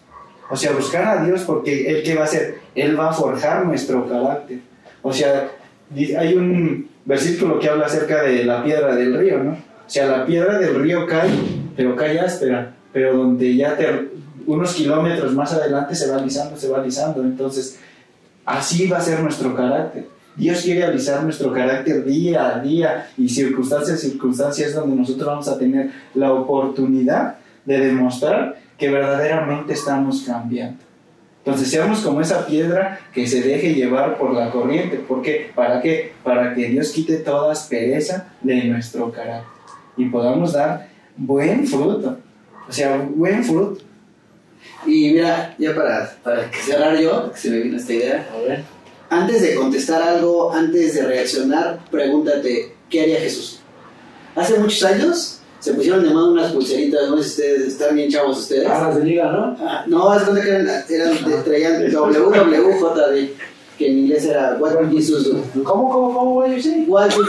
[0.49, 2.59] o sea, buscar a Dios porque Él qué va a hacer?
[2.75, 4.61] Él va a forjar nuestro carácter.
[5.03, 5.51] O sea,
[5.95, 9.53] hay un versículo que habla acerca de la piedra del río, ¿no?
[9.53, 11.31] O sea, la piedra del río cae,
[11.77, 13.77] pero cae áspera, pero donde ya
[14.47, 17.23] unos kilómetros más adelante se va alisando, se va alisando.
[17.23, 17.79] Entonces,
[18.45, 20.07] así va a ser nuestro carácter.
[20.37, 25.59] Dios quiere alisar nuestro carácter día a día y circunstancias, circunstancias donde nosotros vamos a
[25.59, 30.79] tener la oportunidad de demostrar que verdaderamente estamos cambiando.
[31.45, 34.97] Entonces seamos como esa piedra que se deje llevar por la corriente.
[34.97, 35.53] ¿Por qué?
[35.55, 36.13] ¿Para qué?
[36.25, 39.57] Para que Dios quite toda aspereza de nuestro carácter
[39.97, 42.19] y podamos dar buen fruto.
[42.69, 43.83] O sea, buen fruto.
[44.85, 48.65] Y mira, ya para, para cerrar yo, que se me vino esta idea, A ver.
[49.09, 53.61] antes de contestar algo, antes de reaccionar, pregúntate, ¿qué haría Jesús?
[54.35, 58.11] Hace muchos años se pusieron de moda unas pulseritas, no sé si ustedes están bien
[58.11, 58.67] chavos ustedes.
[58.71, 59.57] Ah, las de liga, ¿no?
[59.61, 63.31] Ah, no, de cuenta que eran, eran de, traían WWJD,
[63.79, 65.63] que en inglés era What would Jesus do?
[65.65, 66.61] ¿Cómo, cómo, cómo, güey?
[66.87, 67.29] What would?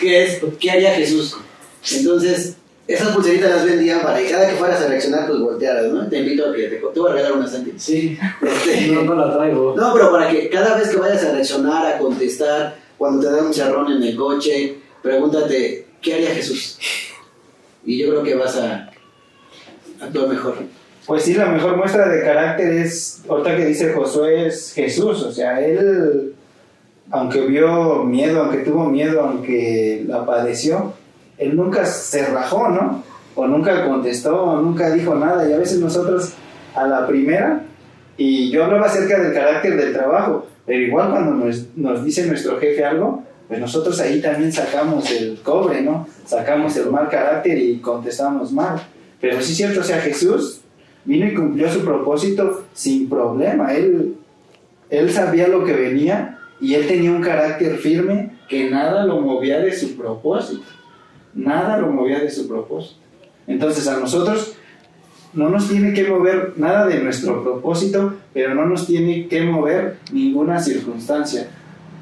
[0.00, 0.40] ¿Qué es?
[0.58, 1.36] ¿Qué haría Jesús?
[1.92, 6.08] Entonces, esas pulseritas las vendían para que cada que fueras a reaccionar, pues voltearas, ¿no?
[6.08, 7.82] Te invito a que te, te voy a regalar unas antes.
[7.82, 8.18] Sí.
[8.42, 9.74] Este, No, no la traigo.
[9.76, 13.46] no, pero para que cada vez que vayas a reaccionar, a contestar, cuando te dan
[13.46, 16.78] un charrón en el coche, pregúntate, ¿qué haría Jesús?
[17.84, 18.90] Y yo creo que vas a
[20.00, 20.56] actuar mejor.
[21.06, 25.22] Pues sí, la mejor muestra de carácter es, ahorita que dice Josué, es Jesús.
[25.22, 26.34] O sea, él
[27.12, 30.94] aunque vio miedo, aunque tuvo miedo, aunque la padeció,
[31.36, 33.04] él nunca se rajó, ¿no?
[33.34, 35.48] O nunca contestó, o nunca dijo nada.
[35.48, 36.32] Y a veces nosotros
[36.74, 37.64] a la primera,
[38.16, 42.58] y yo hablaba acerca del carácter del trabajo, pero igual cuando nos, nos dice nuestro
[42.58, 46.08] jefe algo, pues nosotros ahí también sacamos el cobre, ¿no?
[46.24, 48.80] Sacamos el mal carácter y contestamos mal.
[49.20, 50.62] Pero sí es cierto, o sea, Jesús
[51.04, 53.74] vino y cumplió su propósito sin problema.
[53.74, 54.14] Él,
[54.88, 59.60] él sabía lo que venía y él tenía un carácter firme que nada lo movía
[59.60, 60.64] de su propósito.
[61.34, 63.00] Nada lo movía de su propósito.
[63.46, 64.54] Entonces a nosotros
[65.34, 69.98] no nos tiene que mover nada de nuestro propósito, pero no nos tiene que mover
[70.10, 71.50] ninguna circunstancia.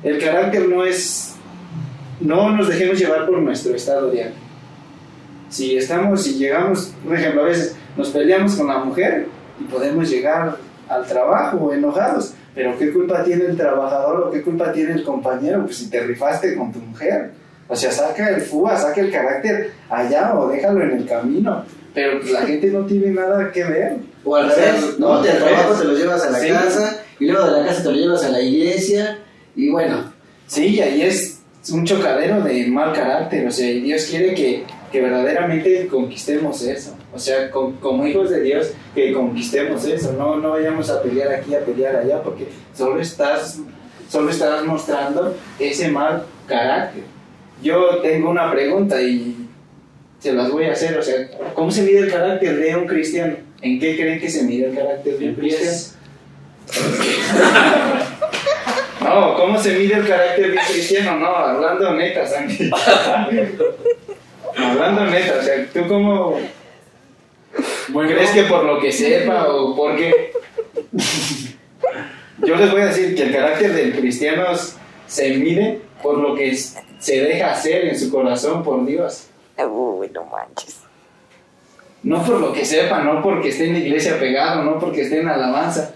[0.03, 1.30] El carácter no es,
[2.21, 4.33] no nos dejemos llevar por nuestro estado diario.
[5.49, 9.27] Si estamos, si llegamos, por ejemplo, a veces nos peleamos con la mujer
[9.61, 10.57] y podemos llegar
[10.89, 15.65] al trabajo enojados, pero ¿qué culpa tiene el trabajador o qué culpa tiene el compañero?
[15.65, 17.33] Pues si te rifaste con tu mujer.
[17.69, 21.65] O sea, saca el fuga, saca el carácter allá o déjalo en el camino.
[21.95, 23.97] Pero pues, la gente no tiene nada que ver.
[24.25, 25.15] O al revés, ¿no?
[25.15, 26.49] al Del trabajo te lo llevas a la Sí.
[26.49, 29.19] casa y luego de la casa te lo llevas a la iglesia
[29.57, 30.13] y bueno,
[30.47, 31.40] Sí, y ahí es
[31.73, 36.97] un chocadero de mal carácter, o sea, y Dios quiere que, que verdaderamente conquistemos eso,
[37.13, 41.33] o sea, con- como hijos de Dios, que conquistemos eso, no, no vayamos a pelear
[41.35, 43.59] aquí, a pelear allá, porque solo estás,
[44.09, 47.03] solo estás mostrando ese mal carácter.
[47.63, 49.37] Yo tengo una pregunta y
[50.19, 53.37] se las voy a hacer, o sea, ¿cómo se mide el carácter de un cristiano?
[53.61, 55.77] ¿En qué creen que se mide el carácter de un cristiano?
[59.11, 61.19] No, ¿cómo se mide el carácter de un cristiano?
[61.19, 62.71] No, hablando neta, Santi.
[64.57, 66.39] hablando neta, o sea, ¿tú cómo
[68.07, 70.33] crees que por lo que sepa o por qué?
[72.39, 74.45] Yo les voy a decir que el carácter del cristiano
[75.09, 79.27] se mide por lo que se deja hacer en su corazón por Dios.
[79.59, 80.79] Uy, no manches.
[82.05, 85.21] No por lo que sepa, no porque esté en la iglesia pegado, no porque esté
[85.21, 85.95] en alabanza.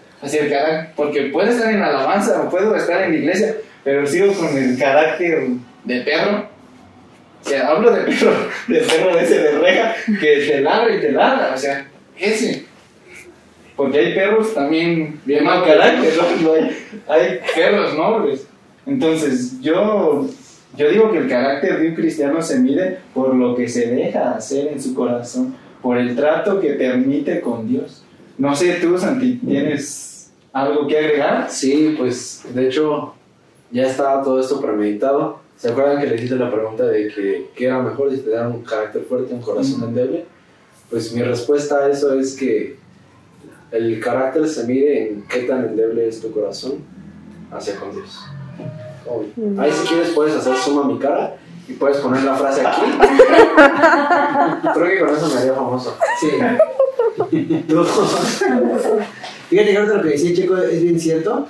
[0.97, 5.49] Porque puede estar en alabanza o puedo estar en iglesia, pero sigo con el carácter
[5.85, 6.49] de perro.
[7.45, 8.33] O sea, hablo de perro,
[8.69, 11.87] de perro ese de reja que te ladra y te ladra, o sea,
[12.19, 12.65] ese.
[13.77, 16.13] Porque hay perros también de mal carácter.
[16.41, 16.71] No hay,
[17.09, 18.47] hay perros nobles.
[18.87, 20.29] Entonces, yo,
[20.77, 24.33] yo digo que el carácter de un cristiano se mide por lo que se deja
[24.33, 28.05] hacer en su corazón, por el trato que permite con Dios.
[28.39, 30.14] No sé, tú, Santi, ¿tienes
[30.55, 31.51] algo que agregar?
[31.51, 33.13] Sí, pues de hecho
[33.71, 35.41] ya estaba todo esto premeditado.
[35.59, 38.53] ¿Se acuerdan que les hice la pregunta de que qué era mejor si te dan
[38.53, 39.85] un carácter fuerte un corazón Ujú.
[39.87, 40.25] endeble?
[40.91, 42.77] Pues mi respuesta a eso es que
[43.73, 46.75] el carácter se mide en qué tan endeble es tu corazón
[47.51, 48.21] hacia con Dios.
[49.07, 49.61] Obvio.
[49.61, 51.37] Ahí si quieres puedes hacer suma mi cara
[51.69, 52.83] y puedes poner la frase aquí.
[54.75, 55.97] Creo que con eso me haría famoso.
[56.21, 56.29] sí.
[59.51, 61.47] Fíjate que ahorita lo que decía Checo es bien cierto.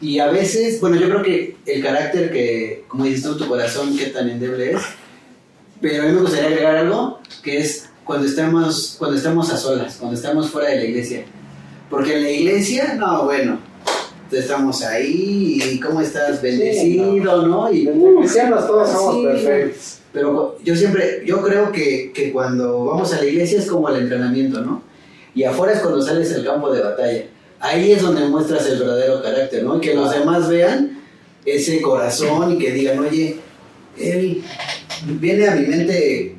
[0.00, 3.96] Y a veces, bueno, yo creo que el carácter que, como dices tú, tu corazón,
[3.96, 4.82] qué tan endeble es.
[5.80, 9.96] Pero a mí me gustaría agregar algo, que es cuando estamos, cuando estamos a solas,
[9.96, 11.24] cuando estamos fuera de la iglesia.
[11.90, 13.58] Porque en la iglesia, no, bueno,
[14.32, 17.72] estamos ahí y cómo estás, bendecido, ¿no?
[17.72, 19.22] Y Entre cristianos todos somos Sí.
[19.24, 19.98] perfectos.
[20.12, 24.02] Pero yo siempre, yo creo que, que cuando vamos a la iglesia es como el
[24.02, 24.82] entrenamiento, ¿no?
[25.34, 27.24] Y afuera es cuando sales al campo de batalla.
[27.60, 29.76] Ahí es donde muestras el verdadero carácter, ¿no?
[29.76, 30.98] Y que los demás vean
[31.44, 33.36] ese corazón y que digan, oye,
[33.98, 34.42] él
[35.18, 36.34] viene a mi mente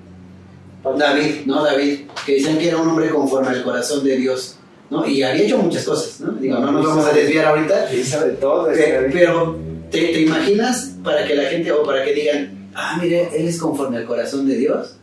[0.97, 1.63] David, ¿no?
[1.63, 4.56] David, que dicen que era un hombre conforme al corazón de Dios,
[4.89, 5.06] ¿no?
[5.08, 6.32] Y había hecho muchas cosas, ¿no?
[6.34, 8.65] Digo, no nos vamos a desviar ahorita, Hizo de todo.
[8.67, 9.58] Pe- pero
[9.91, 13.58] ¿te, te imaginas para que la gente o para que digan, ah, mire, él es
[13.60, 14.95] conforme al corazón de Dios?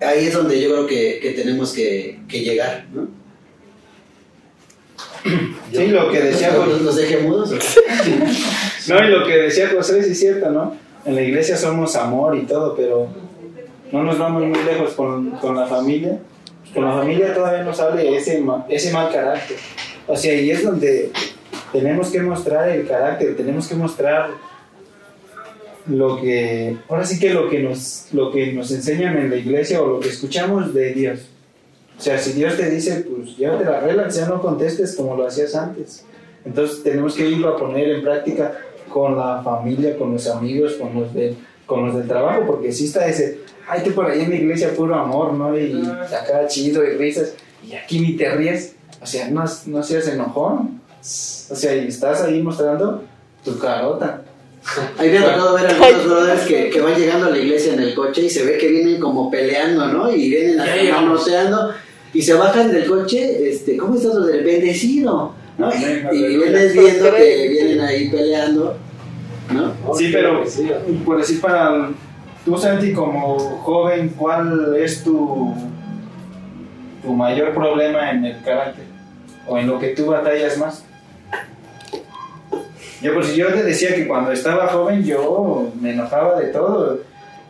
[0.00, 3.08] Ahí es donde yo creo que, que tenemos que, que llegar, ¿no?
[5.72, 6.84] Sí, lo que decía ¿Los, José.
[6.84, 7.50] los dejé mudos?
[8.88, 10.74] No, y lo que decía José sí es cierto, ¿no?
[11.04, 13.06] En la iglesia somos amor y todo, pero
[13.92, 16.18] no nos vamos muy lejos con, con la familia.
[16.74, 19.56] Con la familia todavía nos sale ese, ese mal carácter.
[20.06, 21.10] O sea, y es donde
[21.72, 24.30] tenemos que mostrar el carácter, tenemos que mostrar
[25.88, 29.80] lo que, ahora sí que lo que nos, lo que nos enseñan en la iglesia
[29.82, 31.20] o lo que escuchamos de Dios.
[31.98, 35.26] O sea, si Dios te dice, pues llévate la regla, ya no contestes como lo
[35.26, 36.04] hacías antes.
[36.44, 38.56] Entonces tenemos que irlo a poner en práctica
[38.88, 41.34] con la familia, con los amigos, con los, de,
[41.66, 44.74] con los del trabajo, porque si está ese, ay, tú por ahí en la iglesia
[44.74, 45.58] puro amor, ¿no?
[45.58, 47.34] Y acá chido y risas,
[47.66, 52.22] y aquí ni te ríes, o sea, no, no seas enojón, o sea, y estás
[52.22, 53.04] ahí mostrando
[53.44, 54.22] tu carota.
[54.98, 57.72] Ahí me ha tocado ver a algunos brothers que, que van llegando a la iglesia
[57.72, 60.10] en el coche y se ve que vienen como peleando, ¿no?
[60.10, 61.02] Y vienen llegamos.
[61.02, 61.72] manoteando
[62.12, 65.32] y se bajan del coche, este, ¿cómo estás los del bendecido?
[65.58, 65.70] ¿no?
[66.12, 68.76] Y, y vienes viendo que vienen ahí peleando,
[69.52, 69.94] ¿no?
[69.96, 70.44] Sí, pero
[71.04, 71.90] por decir para
[72.44, 75.54] tú, Santi, como joven, ¿cuál es tu,
[77.02, 78.84] tu mayor problema en el carácter?
[79.46, 80.84] ¿O en lo que tú batallas más?
[83.00, 86.98] Yo, pues yo te decía que cuando estaba joven yo me enojaba de todo.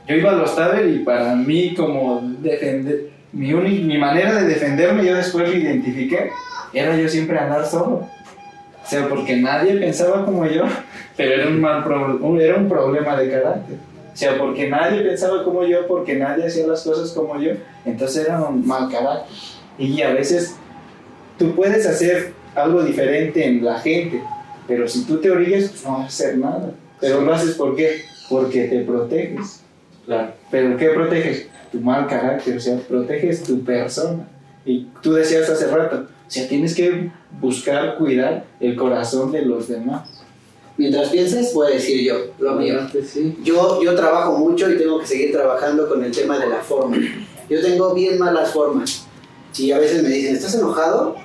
[0.07, 4.47] Yo iba a los taber y para mí como defender, mi, uni- mi manera de
[4.49, 6.30] defenderme, yo después lo identifiqué,
[6.72, 8.07] era yo siempre andar solo.
[8.84, 10.64] O sea, porque nadie pensaba como yo,
[11.16, 13.76] pero era un, mal pro- era un problema de carácter.
[14.19, 17.53] O sea, porque nadie pensaba como yo, porque nadie hacía las cosas como yo,
[17.85, 19.33] entonces era un mal carácter.
[19.79, 20.57] Y a veces
[21.39, 24.21] tú puedes hacer algo diferente en la gente,
[24.66, 26.73] pero si tú te orillas, pues no vas a hacer nada.
[27.01, 28.01] Pero lo haces ¿por qué?
[28.29, 29.62] Porque te proteges.
[30.05, 30.33] Claro.
[30.51, 31.47] ¿Pero qué proteges?
[31.71, 34.27] Tu mal carácter, o sea, proteges tu persona.
[34.64, 39.69] Y tú decías hace rato, o sea, tienes que buscar cuidar el corazón de los
[39.69, 40.18] demás.
[40.79, 42.79] Mientras pienses, voy a decir yo, lo mío.
[43.05, 43.37] Sí.
[43.43, 46.97] Yo, yo trabajo mucho y tengo que seguir trabajando con el tema de la forma.
[47.51, 49.05] Yo tengo bien malas formas.
[49.57, 51.16] Y a veces me dicen, ¿estás enojado?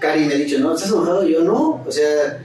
[0.00, 0.74] Cari me ha dicho, ¿no?
[0.74, 1.24] ¿Estás enojado?
[1.24, 1.84] Yo no.
[1.86, 2.44] O sea,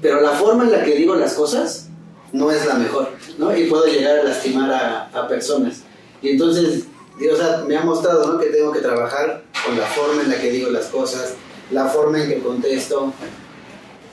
[0.00, 1.88] pero la forma en la que digo las cosas
[2.32, 3.56] no es la mejor, ¿no?
[3.56, 5.80] Y puedo llegar a lastimar a, a personas.
[6.22, 6.84] Y entonces,
[7.18, 8.38] Dios me ha mostrado, ¿no?
[8.38, 11.34] Que tengo que trabajar con la forma en la que digo las cosas,
[11.72, 13.12] la forma en que contesto.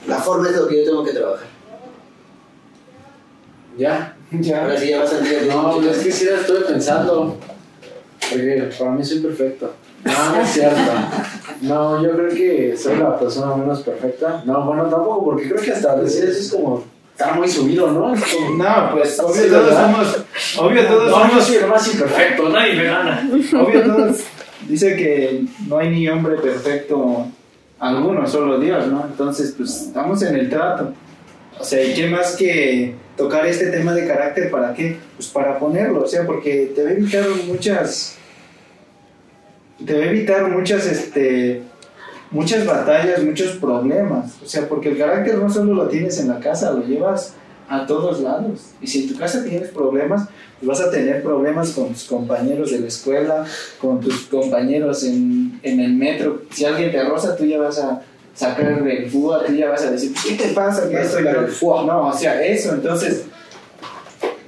[0.08, 1.53] La forma es lo que yo tengo que trabajar.
[3.78, 4.16] Ya.
[4.60, 5.46] Ahora sí ya vas a entender.
[5.54, 7.36] No, es que sí la estoy pensando.
[8.30, 9.72] Porque para mí soy perfecto.
[10.04, 10.76] No, no es cierto.
[11.62, 14.42] No, yo creo que soy la persona menos perfecta.
[14.44, 18.00] No, bueno, tampoco, porque creo que hasta decir eso es como estar muy subido, ¿no?
[18.12, 19.92] Como, No, pues obvio Sí, todos ¿verdad?
[19.92, 20.24] somos,
[20.58, 23.30] obvio todos no, yo somos, soy el más imperfecto, nadie me gana.
[23.32, 24.20] obvio todos,
[24.68, 27.26] dice que no hay ni hombre perfecto
[27.78, 29.04] alguno, solo Dios, ¿no?
[29.06, 30.92] Entonces, pues estamos en el trato.
[31.58, 34.96] O sea, ¿y qué más que tocar este tema de carácter para qué?
[35.16, 38.16] Pues para ponerlo, o sea, porque te va a evitar muchas,
[39.84, 41.62] te va a evitar muchas, este,
[42.30, 44.34] muchas batallas, muchos problemas.
[44.42, 47.34] O sea, porque el carácter no solo lo tienes en la casa, lo llevas
[47.68, 48.72] a todos lados.
[48.80, 50.28] Y si en tu casa tienes problemas,
[50.58, 53.44] pues vas a tener problemas con tus compañeros de la escuela,
[53.80, 56.42] con tus compañeros en, en el metro.
[56.50, 58.02] Si alguien te roza, tú ya vas a
[58.34, 60.88] sacar el fuga, tú ya vas a decir, "Pues, ¿qué te pasa?
[60.88, 61.46] ¿Qué Vas a esto y sacar lo-".
[61.46, 61.84] el fuá.
[61.84, 63.26] No, o sea, eso, entonces,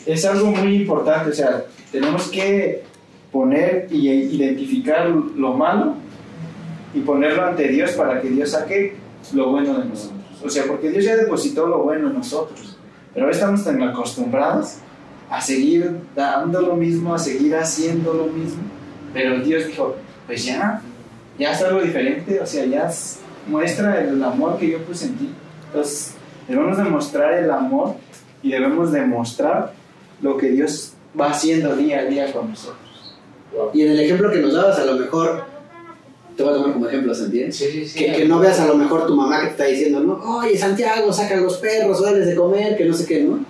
[0.05, 1.31] es algo muy importante.
[1.31, 2.83] O sea, tenemos que
[3.33, 5.95] poner y identificar lo malo
[6.95, 8.97] y ponerlo ante Dios para que Dios saque
[9.33, 10.17] lo bueno de nosotros.
[10.45, 12.77] O sea, porque Dios ya depositó lo bueno en nosotros.
[13.13, 14.77] Pero ahora estamos tan acostumbrados
[15.31, 18.63] a seguir dando lo mismo, a seguir haciendo lo mismo.
[19.13, 20.81] Pero Dios dijo, pues ya,
[21.39, 25.15] ya es algo diferente, o sea, ya es- muestra el amor que yo puse en
[25.17, 25.31] ti.
[25.67, 26.15] Entonces,
[26.49, 27.95] debemos demostrar el amor
[28.43, 29.73] y debemos demostrar
[30.23, 33.17] lo que Dios va haciendo día a día con nosotros.
[33.73, 35.45] Y en el ejemplo que nos dabas, a lo mejor,
[36.37, 37.53] te voy a tomar como ejemplo, Santiago.
[37.53, 37.99] Sí, sí, sí.
[37.99, 40.57] Que, que no veas a lo mejor tu mamá que te está diciendo, no, oye
[40.57, 43.45] Santiago, saca a los perros, dales de comer, que no sé qué, ¿no?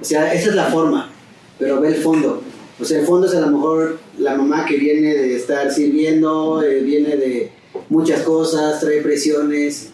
[0.00, 1.10] O sea, esa es la forma,
[1.58, 2.42] pero ve el fondo.
[2.80, 6.62] O sea, el fondo es a lo mejor la mamá que viene de estar sirviendo,
[6.62, 7.50] eh, viene de
[7.88, 9.90] muchas cosas, trae presiones.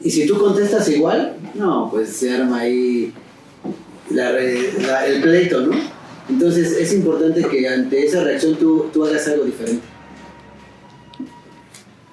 [0.00, 3.12] Y si tú contestas igual, no, pues se arma ahí
[4.10, 5.76] la la- el pleito, ¿no?
[6.28, 9.82] Entonces es importante que ante esa reacción tú, tú hagas algo diferente.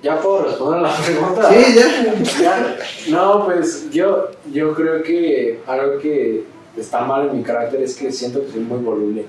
[0.02, 1.50] ¿Ya puedo responder a la pregunta?
[1.54, 2.42] Sí, ya.
[2.42, 2.78] Ya.
[3.10, 6.44] No, pues yo, yo creo que algo que
[6.76, 9.26] está mal en mi carácter es que siento que soy muy voluble.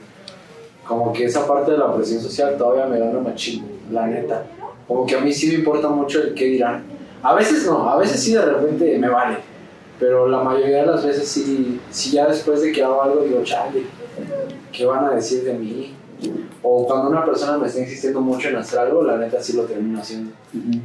[0.87, 4.45] Como que esa parte de la presión social todavía me gana machín, la neta.
[4.87, 6.85] Como que a mí sí me importa mucho el qué dirán.
[7.23, 9.39] A veces no, a veces sí de repente me vale.
[9.99, 13.43] Pero la mayoría de las veces sí, sí ya después de que hago algo digo,
[13.45, 13.85] chale,
[14.73, 15.95] ¿qué van a decir de mí?
[16.63, 19.65] O cuando una persona me está insistiendo mucho en hacer algo, la neta sí lo
[19.65, 20.33] termino haciendo.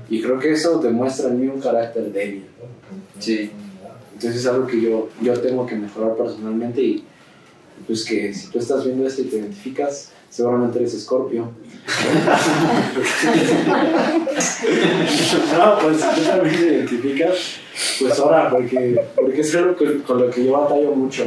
[0.09, 2.45] Y creo que eso demuestra en mí un carácter débil.
[3.19, 3.51] Sí.
[4.13, 7.05] Entonces es algo que yo, yo tengo que mejorar personalmente y
[7.87, 11.49] pues que si tú estás viendo esto y te identificas, seguramente eres escorpio.
[15.57, 17.35] no, pues si tú también te identificas,
[17.99, 21.25] pues ahora, porque, porque es algo que- con lo que yo batallo mucho.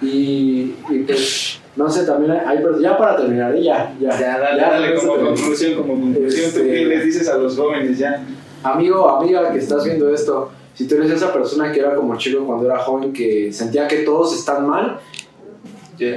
[0.00, 3.62] Y, y pues, no sé, también hay, pers- ya para terminar, ¿eh?
[3.62, 4.10] ya, ya.
[4.18, 7.56] Ya, dale, Ya, dale, como conclusión, como conclusión, ¿tú Este- qué les dices a los
[7.56, 8.24] jóvenes ya?
[8.62, 12.44] Amigo, amiga que estás viendo esto, si tú eres esa persona que era como chico
[12.46, 14.98] cuando era joven, que sentía que todos están mal,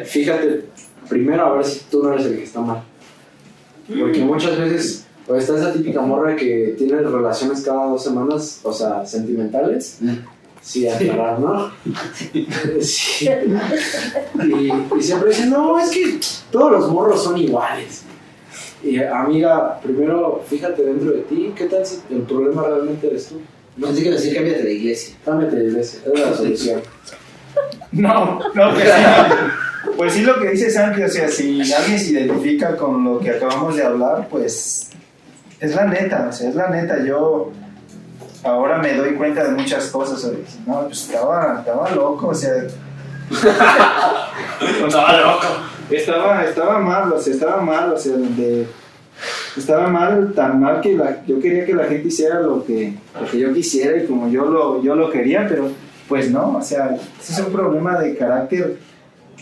[0.05, 0.65] fíjate
[1.09, 2.83] primero a ver si tú no eres el que está mal.
[3.87, 8.71] Porque muchas veces o está esa típica morra que tiene relaciones cada dos semanas, o
[8.71, 9.99] sea, sentimentales.
[10.61, 11.71] Sí, aclarar, ¿no?
[12.81, 13.29] Sí.
[14.43, 16.19] Y, y siempre dicen, no, es que
[16.51, 18.03] todos los morros son iguales.
[18.83, 23.41] Y amiga, primero fíjate dentro de ti, ¿qué tal si el problema realmente eres tú?
[23.77, 25.15] No sé qué decir, cámbiate de iglesia.
[25.25, 26.81] Cámbiate de iglesia, es la solución.
[27.91, 28.89] No, no, pues sí,
[29.97, 33.31] pues sí lo que dice Santi, o sea, si alguien se identifica con lo que
[33.31, 34.89] acabamos de hablar, pues
[35.59, 37.51] es la neta, o sea, es la neta, yo
[38.43, 42.35] ahora me doy cuenta de muchas cosas, o sea, no, pues estaba, estaba loco, o
[42.35, 42.51] sea,
[44.85, 45.47] Estaba loco.
[45.89, 48.67] estaba, estaba mal, o sea, estaba mal, o sea, donde
[49.57, 53.27] estaba mal, tan mal que la- yo quería que la gente hiciera lo que, lo
[53.29, 55.69] que yo quisiera y como yo lo, yo lo quería, pero
[56.07, 58.77] pues no, o sea, ese es un problema de carácter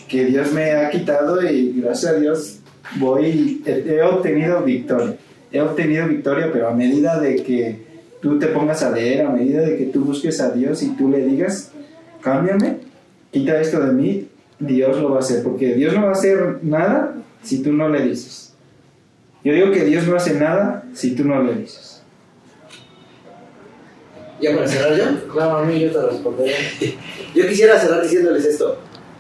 [0.08, 2.60] que Dios me ha quitado y gracias a Dios
[2.96, 5.16] voy, he, he obtenido victoria,
[5.52, 7.80] he obtenido victoria, pero a medida de que
[8.22, 11.10] tú te pongas a leer, a medida de que tú busques a Dios y tú
[11.10, 11.72] le digas,
[12.22, 12.78] cámbiame,
[13.32, 14.28] quita esto de mí,
[14.60, 17.90] Dios lo va a hacer, porque Dios no va a hacer nada si tú no
[17.90, 18.54] le dices.
[19.44, 22.02] Yo digo que Dios no hace nada si tú no le dices.
[24.40, 25.28] ¿Ya para cerrar yo?
[25.32, 26.54] Claro, a mí yo te responderé.
[27.36, 28.78] Yo quisiera cerrar diciéndoles esto.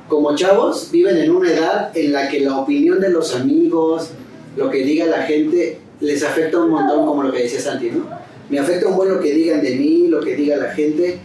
[0.08, 4.10] Como chavos, viven en una edad en la que la opinión de los amigos,
[4.58, 8.06] lo que diga la gente, les afecta un montón, como lo que decía Santi, ¿no?
[8.49, 11.20] Me afecta un buen lo que digan de mí, lo que diga la gente.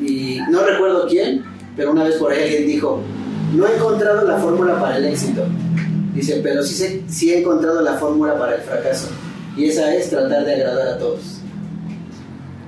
[0.00, 1.44] Y no recuerdo quién,
[1.76, 3.00] pero una vez por ahí alguien dijo,
[3.54, 5.44] no he encontrado la fórmula para el éxito.
[6.14, 9.08] Dice, pero sí, sé- sí he encontrado la fórmula para el fracaso.
[9.56, 11.40] Y esa es tratar de agradar a todos.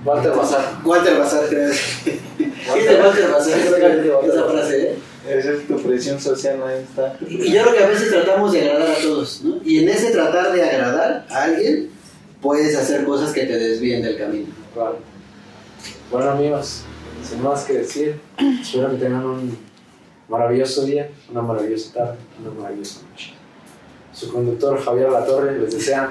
[0.04, 0.80] Walter Bazar.
[0.84, 1.68] Walter Bazar, creo.
[1.68, 3.58] ¿Viste Walter Bazar?
[4.24, 4.94] Esa frase, ¿eh?
[5.28, 7.16] Esa es tu presión social, ahí está.
[7.28, 9.60] Y yo creo que a veces tratamos de agradar a todos, ¿no?
[9.64, 11.90] Y en ese tratar de agradar a alguien,
[12.40, 14.48] puedes hacer cosas que te desvíen del camino.
[14.74, 14.98] Claro.
[16.10, 16.82] Bueno amigos,
[17.28, 18.20] sin más que decir,
[18.60, 19.58] espero que tengan un
[20.28, 23.34] maravilloso día, una maravillosa tarde, una maravillosa noche.
[24.12, 26.10] Su conductor Javier Latorre les desea.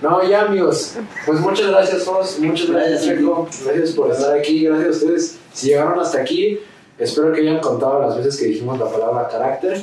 [0.00, 0.94] No, ya amigos,
[1.26, 5.38] pues muchas gracias Jos, muchas gracias Gracias, Checo, gracias por estar aquí, gracias a ustedes.
[5.52, 6.60] Si llegaron hasta aquí,
[6.98, 9.80] espero que hayan contado las veces que dijimos la palabra carácter,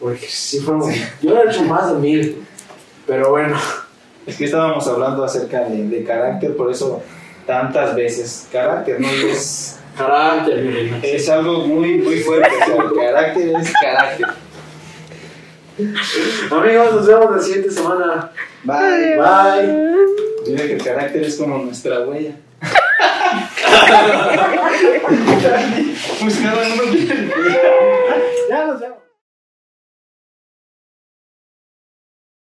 [0.00, 2.46] porque sí fueron, yo he hecho más de mil,
[3.06, 3.56] pero bueno.
[4.26, 7.02] Es que estábamos hablando acerca de, de carácter, por eso
[7.46, 8.46] tantas veces.
[8.52, 9.08] Carácter, ¿no?
[9.08, 12.50] Y Es, Carácter, es algo muy, muy fuerte.
[12.54, 14.26] O sea, el carácter es carácter.
[16.50, 18.30] Amigos, nos vemos la siguiente semana.
[18.62, 19.16] Bye.
[19.16, 19.88] Bye.
[20.46, 22.36] Dile que el carácter es como nuestra huella.
[26.42, 27.32] cada uno tiene.
[28.50, 29.07] Ya nos vemos.